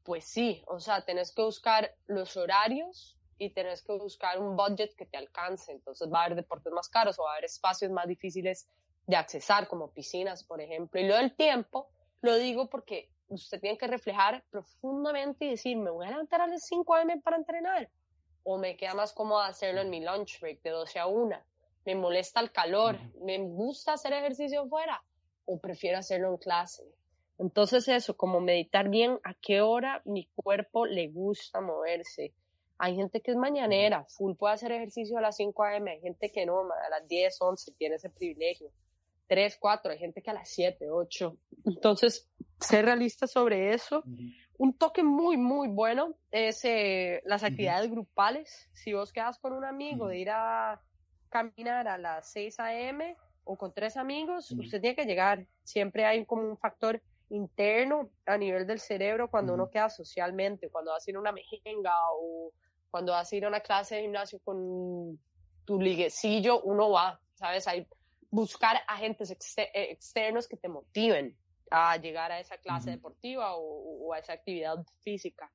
[0.03, 4.95] pues sí, o sea, tenés que buscar los horarios y tenés que buscar un budget
[4.95, 5.71] que te alcance.
[5.71, 8.67] Entonces va a haber deportes más caros o va a haber espacios más difíciles
[9.07, 11.01] de accesar, como piscinas, por ejemplo.
[11.01, 11.89] Y lo del tiempo,
[12.21, 16.47] lo digo porque usted tiene que reflejar profundamente y decir, me voy a levantar a
[16.47, 17.19] las 5 a.m.
[17.21, 17.89] para entrenar.
[18.43, 21.37] O me queda más cómodo hacerlo en mi lunch break de 12 a 1.
[21.85, 22.97] Me molesta el calor.
[23.21, 25.03] Me gusta hacer ejercicio fuera.
[25.45, 26.83] O prefiero hacerlo en clase.
[27.41, 32.33] Entonces eso, como meditar bien a qué hora mi cuerpo le gusta moverse.
[32.77, 36.31] Hay gente que es mañanera, full puede hacer ejercicio a las 5 a.m., hay gente
[36.31, 38.71] que no, a las 10, 11 tiene ese privilegio.
[39.27, 41.37] 3, 4, hay gente que a las 7, 8.
[41.65, 42.27] Entonces,
[42.59, 44.03] ser realista sobre eso.
[44.57, 48.69] Un toque muy, muy bueno es eh, las actividades grupales.
[48.73, 50.79] Si vos quedas con un amigo de ir a
[51.29, 53.15] caminar a las 6 a.m.
[53.43, 55.47] o con tres amigos, usted tiene que llegar.
[55.63, 60.91] Siempre hay como un factor interno a nivel del cerebro cuando uno queda socialmente, cuando
[60.91, 62.51] vas a ir a una mejenga o
[62.91, 65.17] cuando vas a ir a una clase de gimnasio con
[65.65, 67.67] tu liguecillo, uno va, ¿sabes?
[67.67, 67.87] Hay
[68.29, 71.35] buscar agentes externos que te motiven
[71.71, 75.51] a llegar a esa clase deportiva o, a esa actividad física.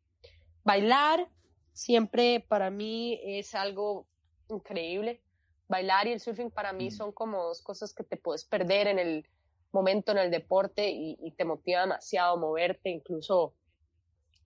[0.64, 1.28] Bailar
[1.72, 4.08] siempre para mí es algo
[4.48, 5.22] increíble.
[5.68, 8.98] Bailar y el surfing para mí son como dos cosas que te puedes perder en
[8.98, 9.28] el
[9.72, 13.54] momento en el deporte y, te motiva demasiado moverte, incluso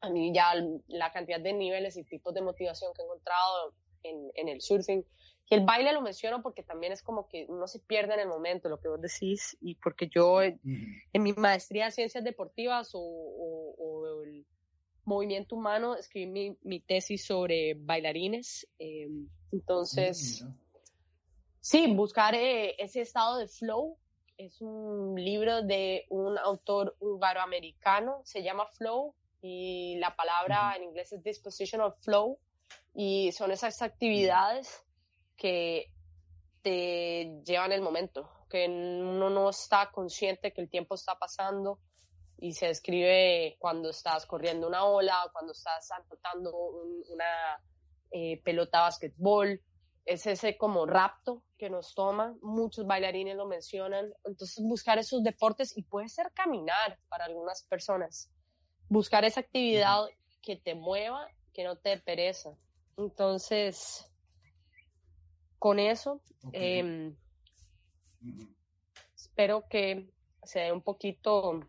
[0.00, 0.54] a mí ya
[0.88, 5.04] la cantidad de niveles y tipos de motivación que he encontrado en, en el surfing
[5.50, 8.68] el baile lo menciono porque también es como que uno se pierde en el momento,
[8.68, 10.60] lo que vos decís, y porque yo en
[11.12, 14.46] mi maestría de ciencias deportivas o, el
[15.04, 18.68] movimiento humano escribí mi, tesis sobre bailarines.
[18.78, 20.46] Em, entonces,
[21.58, 23.98] sí, buscar eh, ese estado de flow.
[24.36, 31.12] Es un libro de un autor húngaro-americano, se llama Flow, y la palabra en inglés
[31.12, 32.38] es Disposition of Flow,
[32.94, 34.84] y son esas actividades
[35.40, 35.90] que
[36.62, 41.80] te llevan el momento, que uno no está consciente que el tiempo está pasando
[42.36, 47.58] y se describe cuando estás corriendo una ola, cuando estás anotando una
[48.10, 49.62] eh, pelota de basquetbol,
[50.04, 55.76] es ese como rapto que nos toma, muchos bailarines lo mencionan, entonces buscar esos deportes
[55.76, 58.30] y puede ser caminar para algunas personas,
[58.88, 60.04] buscar esa actividad
[60.42, 62.50] que te mueva, que no te pereza.
[62.96, 64.09] Entonces,
[65.60, 67.14] con eso, em,
[69.14, 70.10] espero que
[70.42, 71.60] se dé un poquito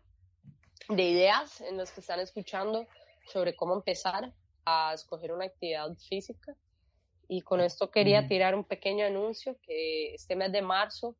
[0.88, 2.86] de ideas en los que están escuchando
[3.26, 4.32] sobre cómo empezar
[4.64, 6.56] a escoger una actividad física.
[7.28, 11.14] Y con esto quería tirar un pequeño anuncio que este mes de marzo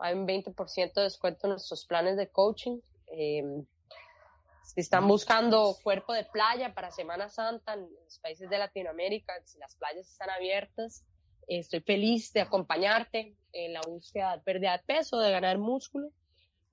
[0.00, 2.80] hay un 20% de descuento en nuestros planes de coaching.
[3.06, 3.64] Em,
[4.64, 9.58] si están buscando cuerpo de playa para Semana Santa en los países de Latinoamérica, si
[9.58, 11.04] las playas están abiertas,
[11.48, 16.10] Estoy feliz de acompañarte en la búsqueda de pérdida de peso, de ganar músculo.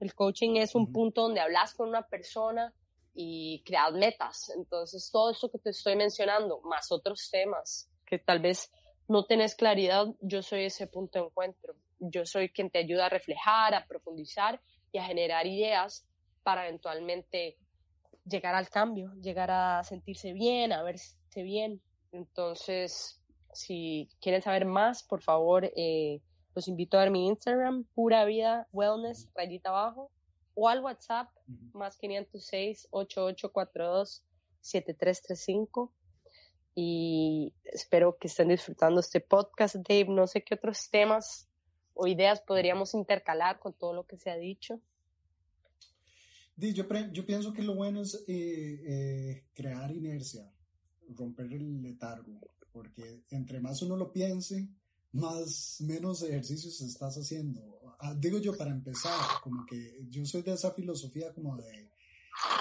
[0.01, 2.73] El coaching es un punto donde hablas con una persona
[3.13, 4.51] y creas metas.
[4.55, 8.69] Entonces, todo eso que te estoy mencionando, más otros temas que tal vez
[9.07, 11.75] no tenés claridad, yo soy ese punto de encuentro.
[11.99, 14.61] Yo soy quien te ayuda a reflejar, a profundizar
[14.91, 16.05] y a generar ideas
[16.43, 17.57] para eventualmente
[18.25, 21.81] llegar al cambio, llegar a sentirse bien, a verse bien.
[22.11, 23.21] Entonces,
[23.55, 26.21] si quieren saber más, por favor, eh,
[26.53, 30.11] los invito a ver mi Instagram, Pura Vida Wellness, rayita abajo,
[30.53, 31.29] o al WhatsApp,
[31.73, 34.23] más 506 8842
[34.61, 35.93] 7335.
[36.77, 40.07] y espero que estén disfrutando este podcast, Dave.
[40.09, 41.47] No sé qué otros temas
[41.93, 44.81] o ideas podríamos intercalar con todo lo que se ha dicho.
[46.57, 50.49] Yo, yo pienso que lo bueno es eh, eh, crear inercia,
[51.09, 52.39] romper el letargo,
[52.75, 54.67] porque entre más uno lo piense,
[55.13, 57.61] más menos ejercicios estás haciendo.
[57.99, 61.89] Ah, digo yo para empezar, como que yo soy de esa filosofía como de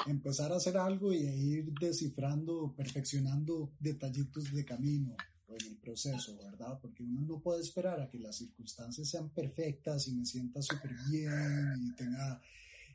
[0.06, 5.16] empezar a hacer algo y ir descifrando, perfeccionando detallitos de camino
[5.48, 6.78] en el proceso, ¿verdad?
[6.80, 10.92] Porque uno no puede esperar a que las circunstancias sean perfectas y me sienta súper
[11.10, 12.40] bien y tenga,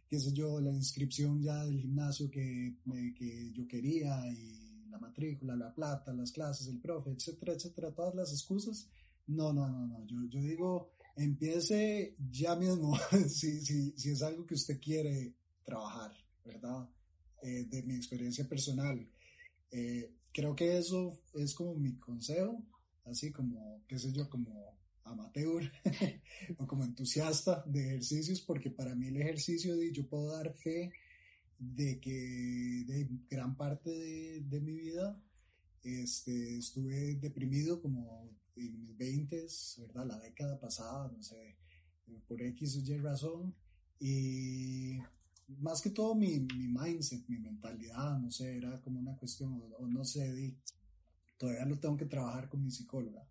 [0.09, 2.75] qué sé yo, la inscripción ya del gimnasio que,
[3.17, 4.58] que yo quería y
[4.89, 8.89] la matrícula, la plata, las clases, el profe, etcétera, etcétera, todas las excusas.
[9.27, 10.05] No, no, no, no.
[10.05, 12.97] Yo, yo digo, empiece ya mismo
[13.27, 16.11] si, si, si es algo que usted quiere trabajar,
[16.45, 16.89] ¿verdad?
[17.41, 19.07] Eh, de mi experiencia personal.
[19.71, 22.63] Eh, creo que eso es como mi consejo,
[23.05, 25.71] así como, qué sé yo, como amateur
[26.57, 30.91] o como entusiasta de ejercicios, porque para mí el ejercicio, yo puedo dar fe
[31.59, 35.21] de que de gran parte de, de mi vida
[35.83, 39.47] este, estuve deprimido como en mis 20,
[39.79, 40.05] ¿verdad?
[40.07, 41.57] La década pasada, no sé,
[42.27, 43.55] por X o Y razón.
[43.99, 44.97] Y
[45.59, 49.87] más que todo mi, mi mindset, mi mentalidad, no sé, era como una cuestión, o,
[49.87, 50.55] no sé,
[51.37, 53.27] todavía lo tengo que trabajar con mi psicóloga.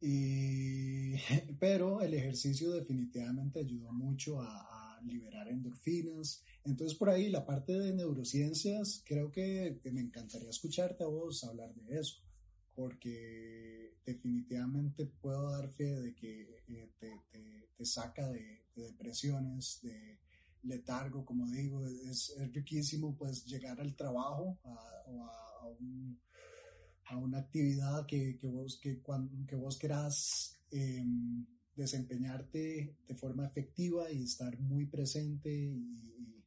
[0.00, 1.14] Y,
[1.58, 6.42] pero el ejercicio definitivamente ayudó mucho a, liberar endorfinas.
[6.64, 11.74] Entonces por ahí la parte de neurociencias, creo que, me encantaría escucharte a vos hablar
[11.74, 12.22] de eso,
[12.74, 17.20] porque definitivamente puedo dar fe de que eh, te,
[17.76, 20.18] te, saca de, de depresiones, de,
[20.62, 26.20] letargo, como digo, es, riquísimo pues llegar al trabajo o a, un,
[27.06, 33.46] a, una actividad que, que vos, que, cuando, que vos querás em, desempeñarte de forma
[33.46, 36.44] efectiva y estar muy presente y,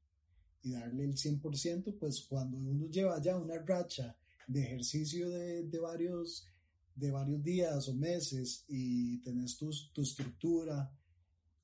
[0.64, 4.16] y, darle el 100%, pues cuando uno lleva ya una racha
[4.48, 6.48] de ejercicio de, de varios
[6.96, 10.92] de varios días o meses y tenés tu, tu estructura,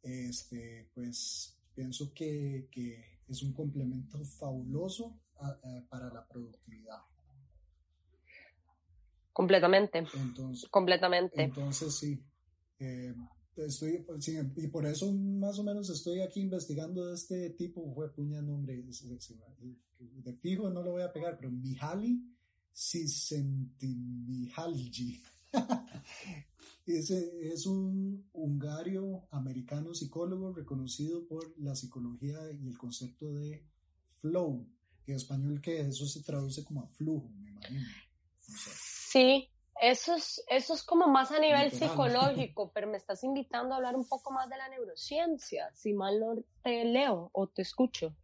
[0.02, 5.20] este, pues pienso que, que es un complemento fabuloso
[5.90, 6.98] para la productividad.
[9.32, 10.04] Completamente.
[10.16, 11.42] Entonces, Completamente.
[11.42, 12.22] Entonces, sí.
[12.80, 13.14] Eh,
[13.66, 14.06] estoy,
[14.56, 18.84] y por eso más o menos estoy aquí investigando este tipo, fue puña nombre,
[20.00, 22.24] de fijo no lo voy a pegar, pero Mihaly
[22.74, 25.22] Csikszentmihalyi.
[26.86, 33.66] Ese es un hungario americano psicólogo reconocido por la psicología y el concepto de
[34.22, 34.66] flow,
[35.06, 37.86] en español que eso se traduce como a flujo, me imagino.
[38.40, 39.50] Sí,
[39.82, 43.96] eso es, eso es como más a nivel psicológico, pero me estás invitando a hablar
[43.96, 48.16] un poco más de la neurociencia, si mal no te leo o te escucho.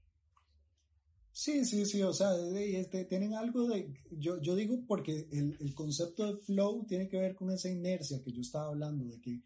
[1.31, 5.73] Sí, sí, sí, o sea, este, tienen algo de, yo, yo digo porque el, el,
[5.73, 9.41] concepto de flow tiene que ver con esa inercia que yo estaba hablando, de que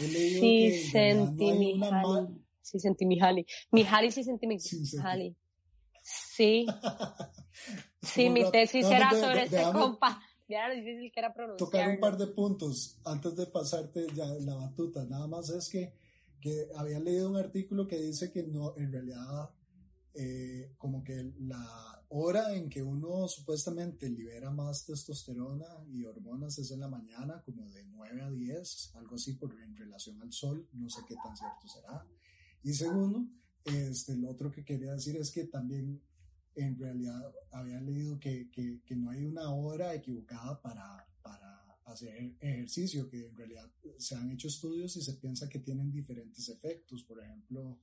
[0.00, 2.40] he leído sí, que sentí no mi mal...
[2.62, 3.44] Sí, sentí mi Jali.
[3.72, 5.36] Mi Jali sí sentí mi Jali.
[6.02, 6.64] Sí.
[8.02, 10.22] sí, mi tesis era sobre ese compa.
[10.48, 11.70] Ya era difícil que era pronunciar.
[11.70, 15.04] Tocar un par de puntos antes de pasarte ya la batuta.
[15.04, 15.94] Nada más es que,
[16.40, 19.50] que había leído un artículo que dice que no, en realidad
[20.16, 26.70] eh, como que la hora en que uno supuestamente libera más testosterona y hormonas es
[26.70, 30.68] en la mañana, como de 9 a 10, algo así por, en relación al sol,
[30.74, 32.06] no sé qué tan cierto será.
[32.62, 33.26] Y segundo,
[33.64, 36.00] este, lo otro que quería decir es que también
[36.56, 43.08] en realidad había leído que, que, no hay una hora equivocada para, para hacer ejercicio,
[43.08, 47.22] que en realidad se han hecho estudios y se piensa que tienen diferentes efectos, por
[47.22, 47.78] ejemplo,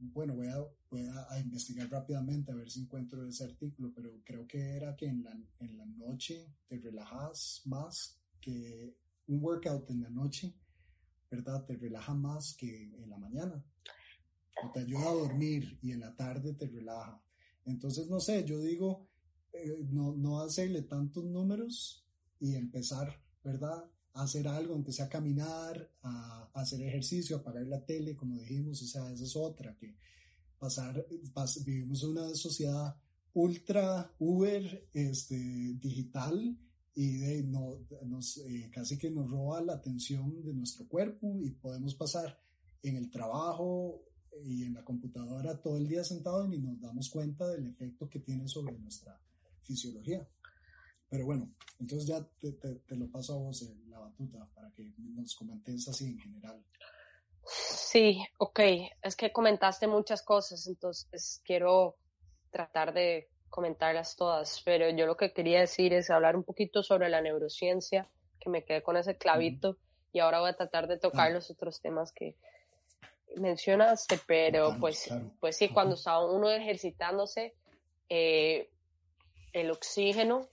[0.00, 0.58] bueno, voy, a,
[0.90, 5.06] voy a, investigar rápidamente a ver si encuentro ese artículo, pero creo que era que
[5.06, 8.96] en la, en la noche te relajas más que
[9.26, 10.54] un workout en la noche,
[11.30, 11.64] ¿verdad?
[11.64, 13.62] Te relaja más que en la mañana.
[14.72, 17.20] Te ayuda a dormir y en la tarde te relaja.
[17.68, 19.06] Entonces, no sé, yo digo,
[19.52, 22.04] eh, no, no hacerle tantos números
[22.40, 23.84] y empezar, ¿verdad?
[24.18, 29.12] hacer algo, aunque sea caminar, a, hacer ejercicio, apagar la tele, como dijimos, o sea,
[29.12, 29.94] esa es otra, que
[30.58, 31.06] pasar,
[31.64, 32.96] vivimos en una sociedad
[33.34, 36.58] ultra, uber, este, digital,
[36.94, 41.52] y de, no, nos, eh, casi que nos roba la atención de nuestro cuerpo y
[41.52, 42.40] podemos pasar
[42.82, 44.02] en el trabajo
[44.44, 48.08] y en la computadora todo el día sentado y ni nos damos cuenta del efecto
[48.08, 49.18] que tiene sobre nuestra
[49.62, 50.26] fisiología.
[51.08, 55.34] Pero bueno, entonces ya te, te, lo paso a vos la batuta para que nos
[55.34, 56.62] comentes así en general.
[57.44, 58.60] Sí, ok.
[59.02, 61.96] Es que comentaste muchas cosas, entonces quiero
[62.50, 67.08] tratar de comentarlas todas, pero yo lo que quería decir es hablar un poquito sobre
[67.08, 69.78] la neurociencia, que me quedé con ese clavito,
[70.12, 72.36] y ahora voy a tratar de tocar los otros temas que
[73.36, 75.08] mencionaste, pero pues,
[75.40, 77.54] pues sí, cuando está uno ejercitándose,
[78.08, 78.70] eh,
[79.52, 80.48] el oxígeno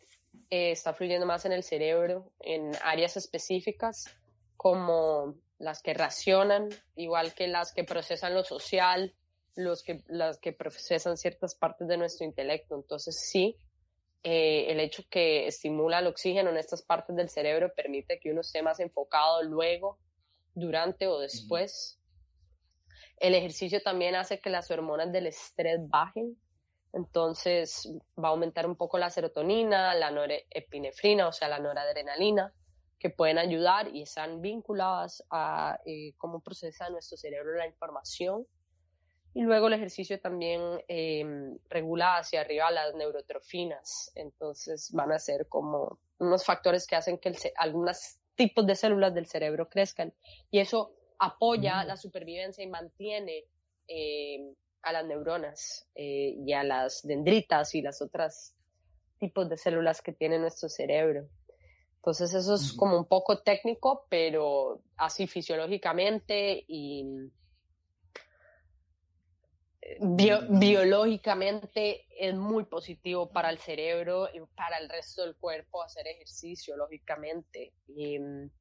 [0.49, 4.05] eh, está fluyendo más en el cerebro, en áreas específicas
[4.57, 9.13] como las que racionan, igual que las que procesan lo social,
[9.55, 12.76] los que, las que procesan ciertas partes de nuestro intelecto.
[12.76, 13.57] Entonces sí,
[14.23, 18.41] eh, el hecho que estimula el oxígeno en estas partes del cerebro permite que uno
[18.41, 19.97] esté más enfocado luego,
[20.55, 21.99] durante o después.
[23.18, 26.38] El ejercicio también hace que las hormonas del estrés bajen,
[26.93, 32.53] entonces va a aumentar un poco la serotonina, la norepinefrina, o sea, la noradrenalina,
[32.99, 38.45] que pueden ayudar y están vinculadas a eh, cómo procesa nuestro cerebro la información.
[39.34, 45.47] Y luego el ejercicio también em, regula hacia arriba las neurotrofinas, entonces van a ser
[45.49, 50.13] como unos factores que hacen que algunos tipos de células del cerebro crezcan
[50.51, 50.93] y eso
[51.26, 51.88] apoya mm.
[51.88, 53.45] la supervivencia y mantiene
[53.88, 58.55] em, a las neuronas eh, y a las dendritas y las otras
[59.19, 61.28] tipos de células que tiene nuestro cerebro.
[61.97, 67.03] Entonces eso es como un poco técnico, pero así fisiológicamente y
[69.82, 76.05] eh, biológicamente es muy positivo para el cerebro y para el resto del cuerpo hacer
[76.05, 77.73] ejercicio, lógicamente.
[77.88, 78.51] Y mm,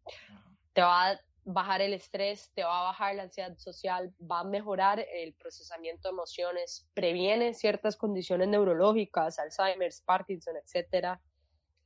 [0.72, 5.04] te va bajar el estrés, te va a bajar la ansiedad social, va a mejorar
[5.12, 11.18] el procesamiento de emociones, previene ciertas condiciones neurológicas, Alzheimer's, Parkinson, etc.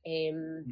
[0.03, 0.63] Em,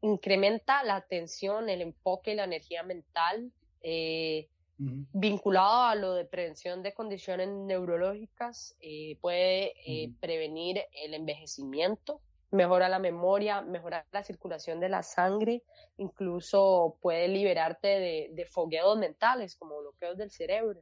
[0.00, 3.52] incrementa la atención, el enfoque y la energía mental,
[3.82, 12.20] eh, vinculado a lo de prevención de condiciones neurológicas, eh, puede eh, prevenir el envejecimiento,
[12.54, 15.62] mejora la memoria, mejora la circulación de la sangre,
[15.98, 20.80] incluso puede liberarte de, de fogueos mentales como bloqueos del cerebro.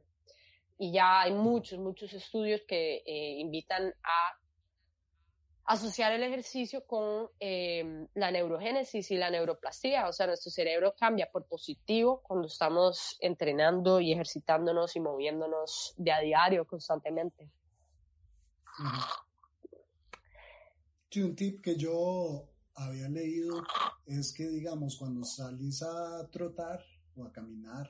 [0.77, 4.37] Y ya hay muchos, muchos estudios que eh, invitan a
[5.65, 11.29] asociar el ejercicio con em, la neurogénesis y la neuroplastía, o sea, nuestro cerebro cambia
[11.31, 17.49] por positivo cuando estamos entrenando y ejercitándonos y moviéndonos de a diario constantemente.
[21.13, 23.61] Sí, un tip que yo había leído
[24.07, 26.83] es que, digamos, cuando salís a trotar
[27.15, 27.87] o a caminar,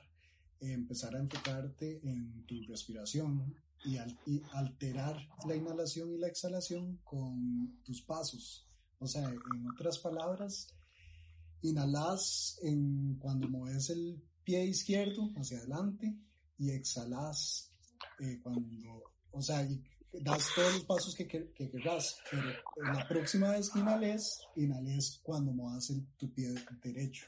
[0.60, 3.96] empezar a enfocarte en tu respiración y,
[4.52, 5.16] alterar
[5.48, 8.68] la inhalación y la exhalación con tus pasos.
[8.98, 10.74] O sea, en otras palabras,
[11.62, 16.14] inhalas en, cuando mueves el pie izquierdo hacia adelante
[16.58, 17.70] y exhalas
[18.20, 19.66] eh, cuando, o sea,
[20.20, 22.44] das todos los pasos que, que, querrás, pero
[22.92, 27.26] la próxima vez que inhales, inhales cuando muevas el, tu pie derecho.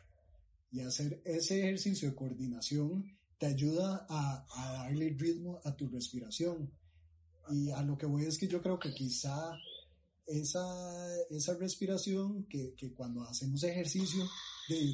[0.72, 6.70] Y hacer ese ejercicio de coordinación te ayuda a, a, darle ritmo a tu respiración.
[7.50, 9.56] Y a lo que voy es que yo creo que quizá
[10.26, 14.24] esa, esa respiración que, que cuando hacemos ejercicio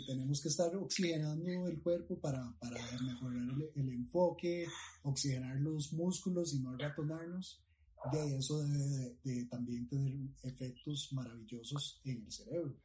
[0.07, 4.67] tenemos que estar oxigenando el cuerpo para, para mejorar el, el, enfoque,
[5.03, 7.63] oxigenar los músculos y no ratonarnos
[8.11, 12.77] de eso debe de, también tener efectos maravillosos en el cerebro.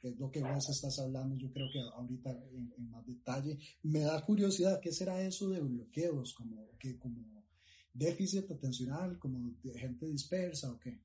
[0.00, 3.58] Que es lo que vos estás hablando, yo creo que ahorita en, más detalle.
[3.82, 6.34] Me da curiosidad, ¿qué será eso de bloqueos?
[6.34, 7.44] ¿Como, que, como
[7.92, 11.00] déficit atencional, como de gente dispersa o qué?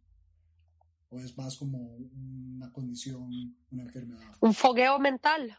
[1.10, 4.36] ¿O es más como una condición, una enfermedad?
[4.40, 5.58] Un fogueo mental.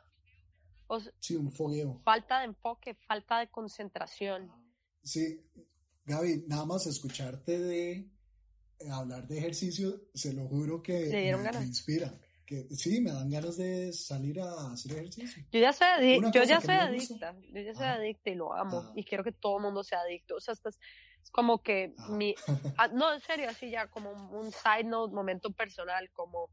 [1.18, 2.00] sí, un fogueo.
[2.04, 4.50] Falta de enfoque, falta de concentración.
[5.02, 5.42] Sí,
[6.04, 7.90] Gaby, nada más escucharte de
[8.78, 12.12] eh, hablar de ejercicio, se lo juro que me, inspira.
[12.44, 15.44] Que, sí, me dan ganas de salir a hacer ejercicio.
[15.52, 18.82] Yo ya soy, yo ya soy adicta, yo ya soy adicta y lo amo.
[18.84, 18.92] Ah.
[18.96, 20.36] Y quiero que todo el mundo sea adicto.
[20.36, 22.08] O sea, es como que ah.
[22.08, 22.34] mi...
[22.76, 26.50] Ah, no, en serio, así ya como un side note, momento personal, como...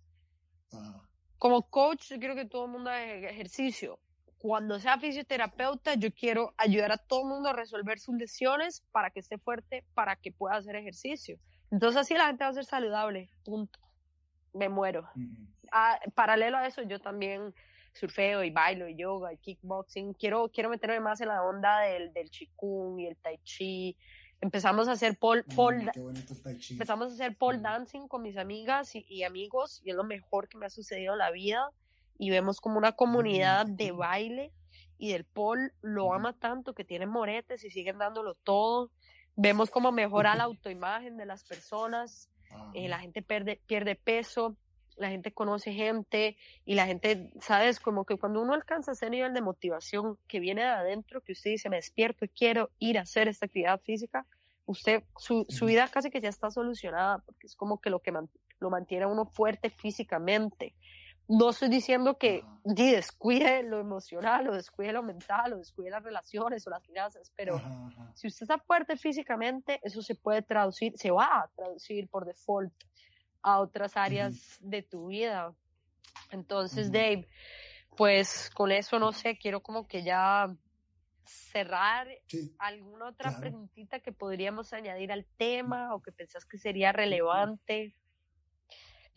[1.39, 3.99] Como coach, yo quiero que todo el mundo haga ejercicio
[4.39, 9.11] cuando sea fisioterapeuta, yo quiero ayudar a todo el mundo a resolver sus lesiones para
[9.11, 11.37] que esté fuerte, para que pueda hacer ejercicio.
[11.69, 13.79] Entonces así la gente va a ser saludable, punto.
[14.53, 15.07] Me muero.
[15.71, 17.53] Ah, paralelo a eso, yo también
[17.93, 20.13] surfeo y bailo y yoga y kickboxing.
[20.13, 23.97] Quiero, quiero meterme más en la onda del, del chikung y el tai chi
[24.41, 25.89] Empezamos a hacer pole, pole, Mm,
[26.71, 27.63] empezamos a hacer pole Mm.
[27.63, 31.11] dancing con mis amigas y, y amigos y es lo mejor que me ha sucedido
[31.13, 31.69] en la vida
[32.19, 34.51] y vemos como una comunidad de baile
[34.99, 38.91] y del pole lo ama tanto que tienen moretes y siguen dándolo todo.
[39.35, 42.29] Vemos cómo mejora la autoimagen de las personas,
[42.73, 44.57] eh, la gente pierde, pierde peso,
[44.97, 49.33] la gente conoce gente y la gente, sabes, como que cuando uno alcanza ese nivel
[49.33, 53.03] de motivación que viene de adentro, que usted dice, me despierto y quiero ir a
[53.03, 54.25] hacer esta actividad física,
[54.65, 58.11] usted, su, su vida casi que ya está solucionada, porque es como que lo que
[58.11, 60.75] man- lo mantiene a uno fuerte físicamente.
[61.29, 66.03] No estoy diciendo que di, descuide lo emocional o descuide lo mental o descuide las
[66.03, 68.11] relaciones o las finanzas, pero Ajá, ajá.
[68.15, 72.73] si usted está fuerte físicamente, eso se puede traducir, se va a traducir por default
[73.43, 75.53] a otras áreas de tu vida.
[76.31, 76.91] Entonces.
[76.91, 77.27] Dave,
[77.95, 80.47] pues con eso no sé, quiero como que ya
[81.25, 83.39] cerrar Sí, alguna otra Claro.
[83.41, 87.93] preguntita que podríamos añadir al tema o que pensás que sería relevante.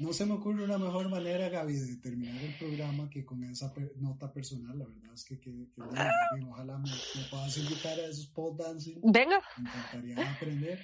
[0.03, 3.73] No se me ocurre una mejor manera, Gaby, de terminar el programa que con esa
[3.73, 4.79] per- nota personal.
[4.79, 8.27] La verdad es que, que, que bueno, bien, ojalá me, me puedas invitar a esos
[8.29, 9.01] pole dancing.
[9.03, 10.79] Venga, Me encantaría aprender.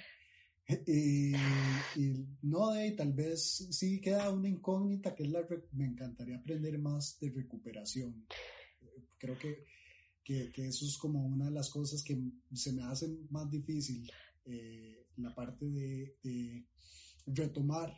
[0.85, 1.33] Y,
[1.95, 5.41] y no de, tal vez sí queda una incógnita que es la,
[5.73, 8.25] me encantaría aprender más de recuperación.
[9.17, 9.65] Creo que,
[10.23, 12.15] que, que eso es como una de las cosas que
[12.53, 14.09] se me hace más difícil,
[14.45, 16.67] eh, la parte de, de
[17.25, 17.91] retomar,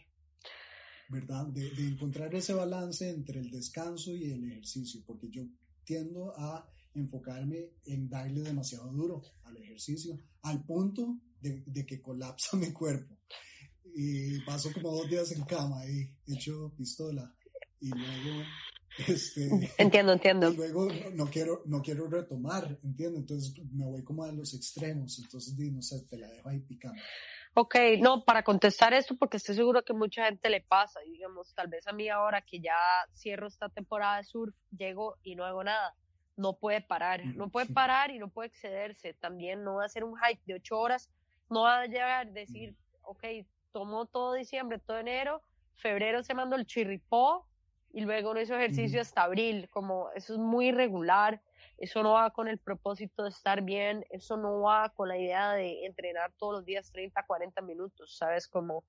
[1.12, 1.48] ¿verdad?
[1.48, 5.44] De, de encontrar ese balance entre el descanso y el ejercicio, porque yo
[5.84, 12.58] tiendo a enfocarme en darle demasiado duro al ejercicio, al punto de, de que colapsa
[12.58, 13.18] mi cuerpo.
[13.94, 17.36] Y paso como dos días en cama ahí, hecho pistola.
[17.82, 18.44] Y luego,
[19.08, 20.52] este, entiendo, entiendo.
[20.52, 23.22] y luego no, quiero, no quiero retomar, ¿entiendes?
[23.22, 27.02] Entonces me voy como a los extremos, entonces no sé, te la dejo ahí picando.
[27.54, 31.54] Ok, no, para contestar esto, porque estoy seguro que mucha gente le pasa, y digamos,
[31.54, 32.78] tal vez a mí ahora que ya
[33.14, 35.96] cierro esta temporada de surf, llego y no hago nada.
[36.38, 39.14] No puede parar, no puede parar y no puede excederse.
[39.16, 41.12] También no va a hacer un hike de ocho horas,
[41.50, 43.24] no va a llegar a decir, ok,
[43.74, 45.44] tomó todo diciembre, todo enero,
[45.76, 47.48] febrero se mandó el chirripó
[47.92, 49.02] y luego no hizo ejercicio Ujú.
[49.02, 51.42] hasta abril, como eso es muy irregular,
[51.82, 55.54] eso no va con el propósito de estar bien, eso no va con la idea
[55.54, 58.48] de entrenar todos los días 30, 40 minutos, ¿sabes?
[58.48, 58.84] Como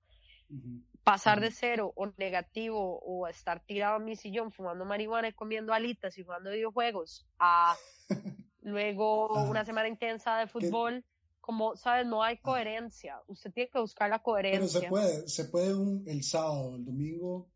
[1.03, 5.73] pasar de cero o negativo o estar tirado en mi sillón fumando marihuana y comiendo
[5.73, 7.75] alitas y jugando videojuegos a
[8.61, 11.03] luego una semana intensa de fútbol,
[11.41, 12.05] como, ¿sabes?
[12.05, 13.19] No hay coherencia.
[13.27, 14.81] Usted tiene que buscar la Pero coherencia.
[14.81, 17.49] se puede, se puede un, el sábado, el domingo,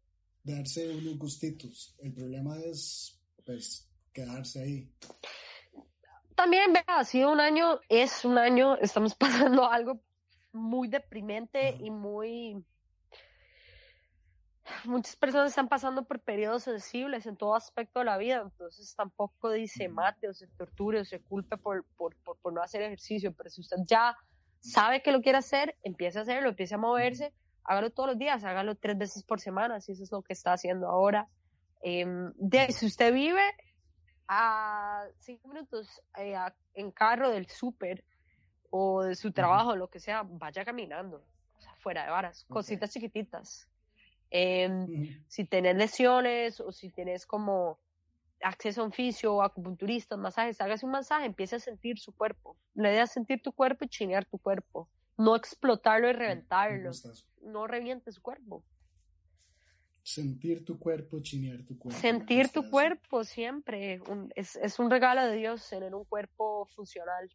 [0.44, 1.96] darse unos gustitos.
[2.00, 3.87] El problema es, pues,
[4.18, 4.92] quedarse ahí.
[6.36, 9.14] También, vea, ha sido un año, es un año, estamos
[9.54, 10.02] pasando algo
[10.52, 11.78] muy deprimente Ajá.
[11.80, 12.66] y muy...
[14.84, 19.52] Muchas personas están pasando por periodos sensibles en todo aspecto de la vida, entonces tampoco
[19.52, 23.34] dice mate o se torture o se culpe por, por, por, por no hacer ejercicio,
[23.34, 24.18] pero si usted ya
[24.60, 28.44] sabe que lo quiere hacer, empiece a hacerlo, empiece a moverse, hágalo todos los días,
[28.44, 31.30] hágalo tres veces por semana, si eso es lo que está haciendo ahora.
[31.82, 33.42] Em, de, si usted vive
[34.28, 38.04] a cinco minutos eh, a- en carro del súper
[38.70, 41.26] o de su trabajo, lo que sea, vaya caminando,
[41.58, 43.68] o sea, fuera de varas, cositas chiquititas.
[44.30, 44.88] Em,
[45.28, 47.80] si tenés lesiones o si tenés como
[48.42, 52.58] acceso a un fisio o acupunturista, masajes, hágase un masaje, empiece a sentir su cuerpo.
[52.76, 56.92] La idea es sentir tu cuerpo y chinear tu cuerpo, no explotarlo y reventarlo,
[57.42, 58.64] no reviente su cuerpo.
[60.08, 62.00] Sentir tu cuerpo, chinear tu cuerpo.
[62.00, 67.30] Sentir tu cuerpo siempre, un- es, es un regalo de Dios tener un cuerpo funcional.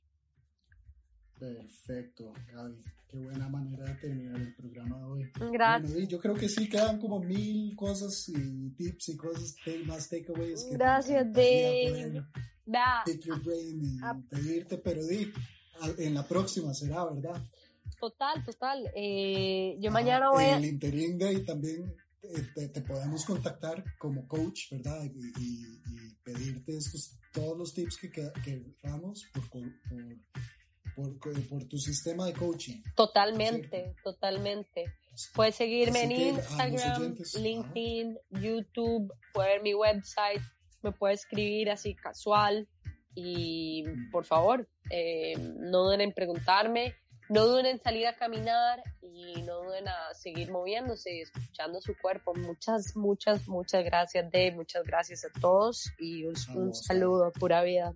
[1.39, 2.83] Perfecto, Gaby.
[3.09, 5.33] Qué buena manera de terminar el programa de hoy.
[5.53, 5.93] Gracias.
[5.93, 10.09] Bueno, yo creo que sí quedan como mil cosas y tips y cosas take- más
[10.09, 10.65] takeaways.
[10.65, 12.23] que Gracias, Dave.
[13.05, 14.19] Pick your brain y Ah.
[14.31, 15.31] pedirte, pero di,
[15.99, 17.39] en la próxima será, ¿verdad?
[18.01, 18.91] total, total.
[18.97, 21.95] Eh, yo mañana voy En el interim day también
[22.55, 25.03] te, te podemos contactar como coach, ¿verdad?
[25.05, 25.09] Y,
[25.41, 29.49] y- y pedirte estos, todos los tips que que- queramos por,
[30.95, 32.83] por, por, por tu sistema de coaching.
[32.95, 34.85] Totalmente, totalmente.
[35.35, 37.39] Puedes seguirme Así en que, a los Instagram, ajá.
[37.41, 40.43] LinkedIn, YouTube, puede ver mi website,
[40.83, 42.69] me puede escribir así casual
[43.15, 46.95] y por favor, eh, no duden en preguntarme,
[47.29, 48.83] no duden en salir a caminar
[49.23, 52.35] y no duden a seguir moviéndose y escuchando su cuerpo.
[52.35, 57.63] Muchas, muchas, muchas gracias Dave, muchas gracias a todos y un, A un saludo, pura
[57.63, 57.95] vida.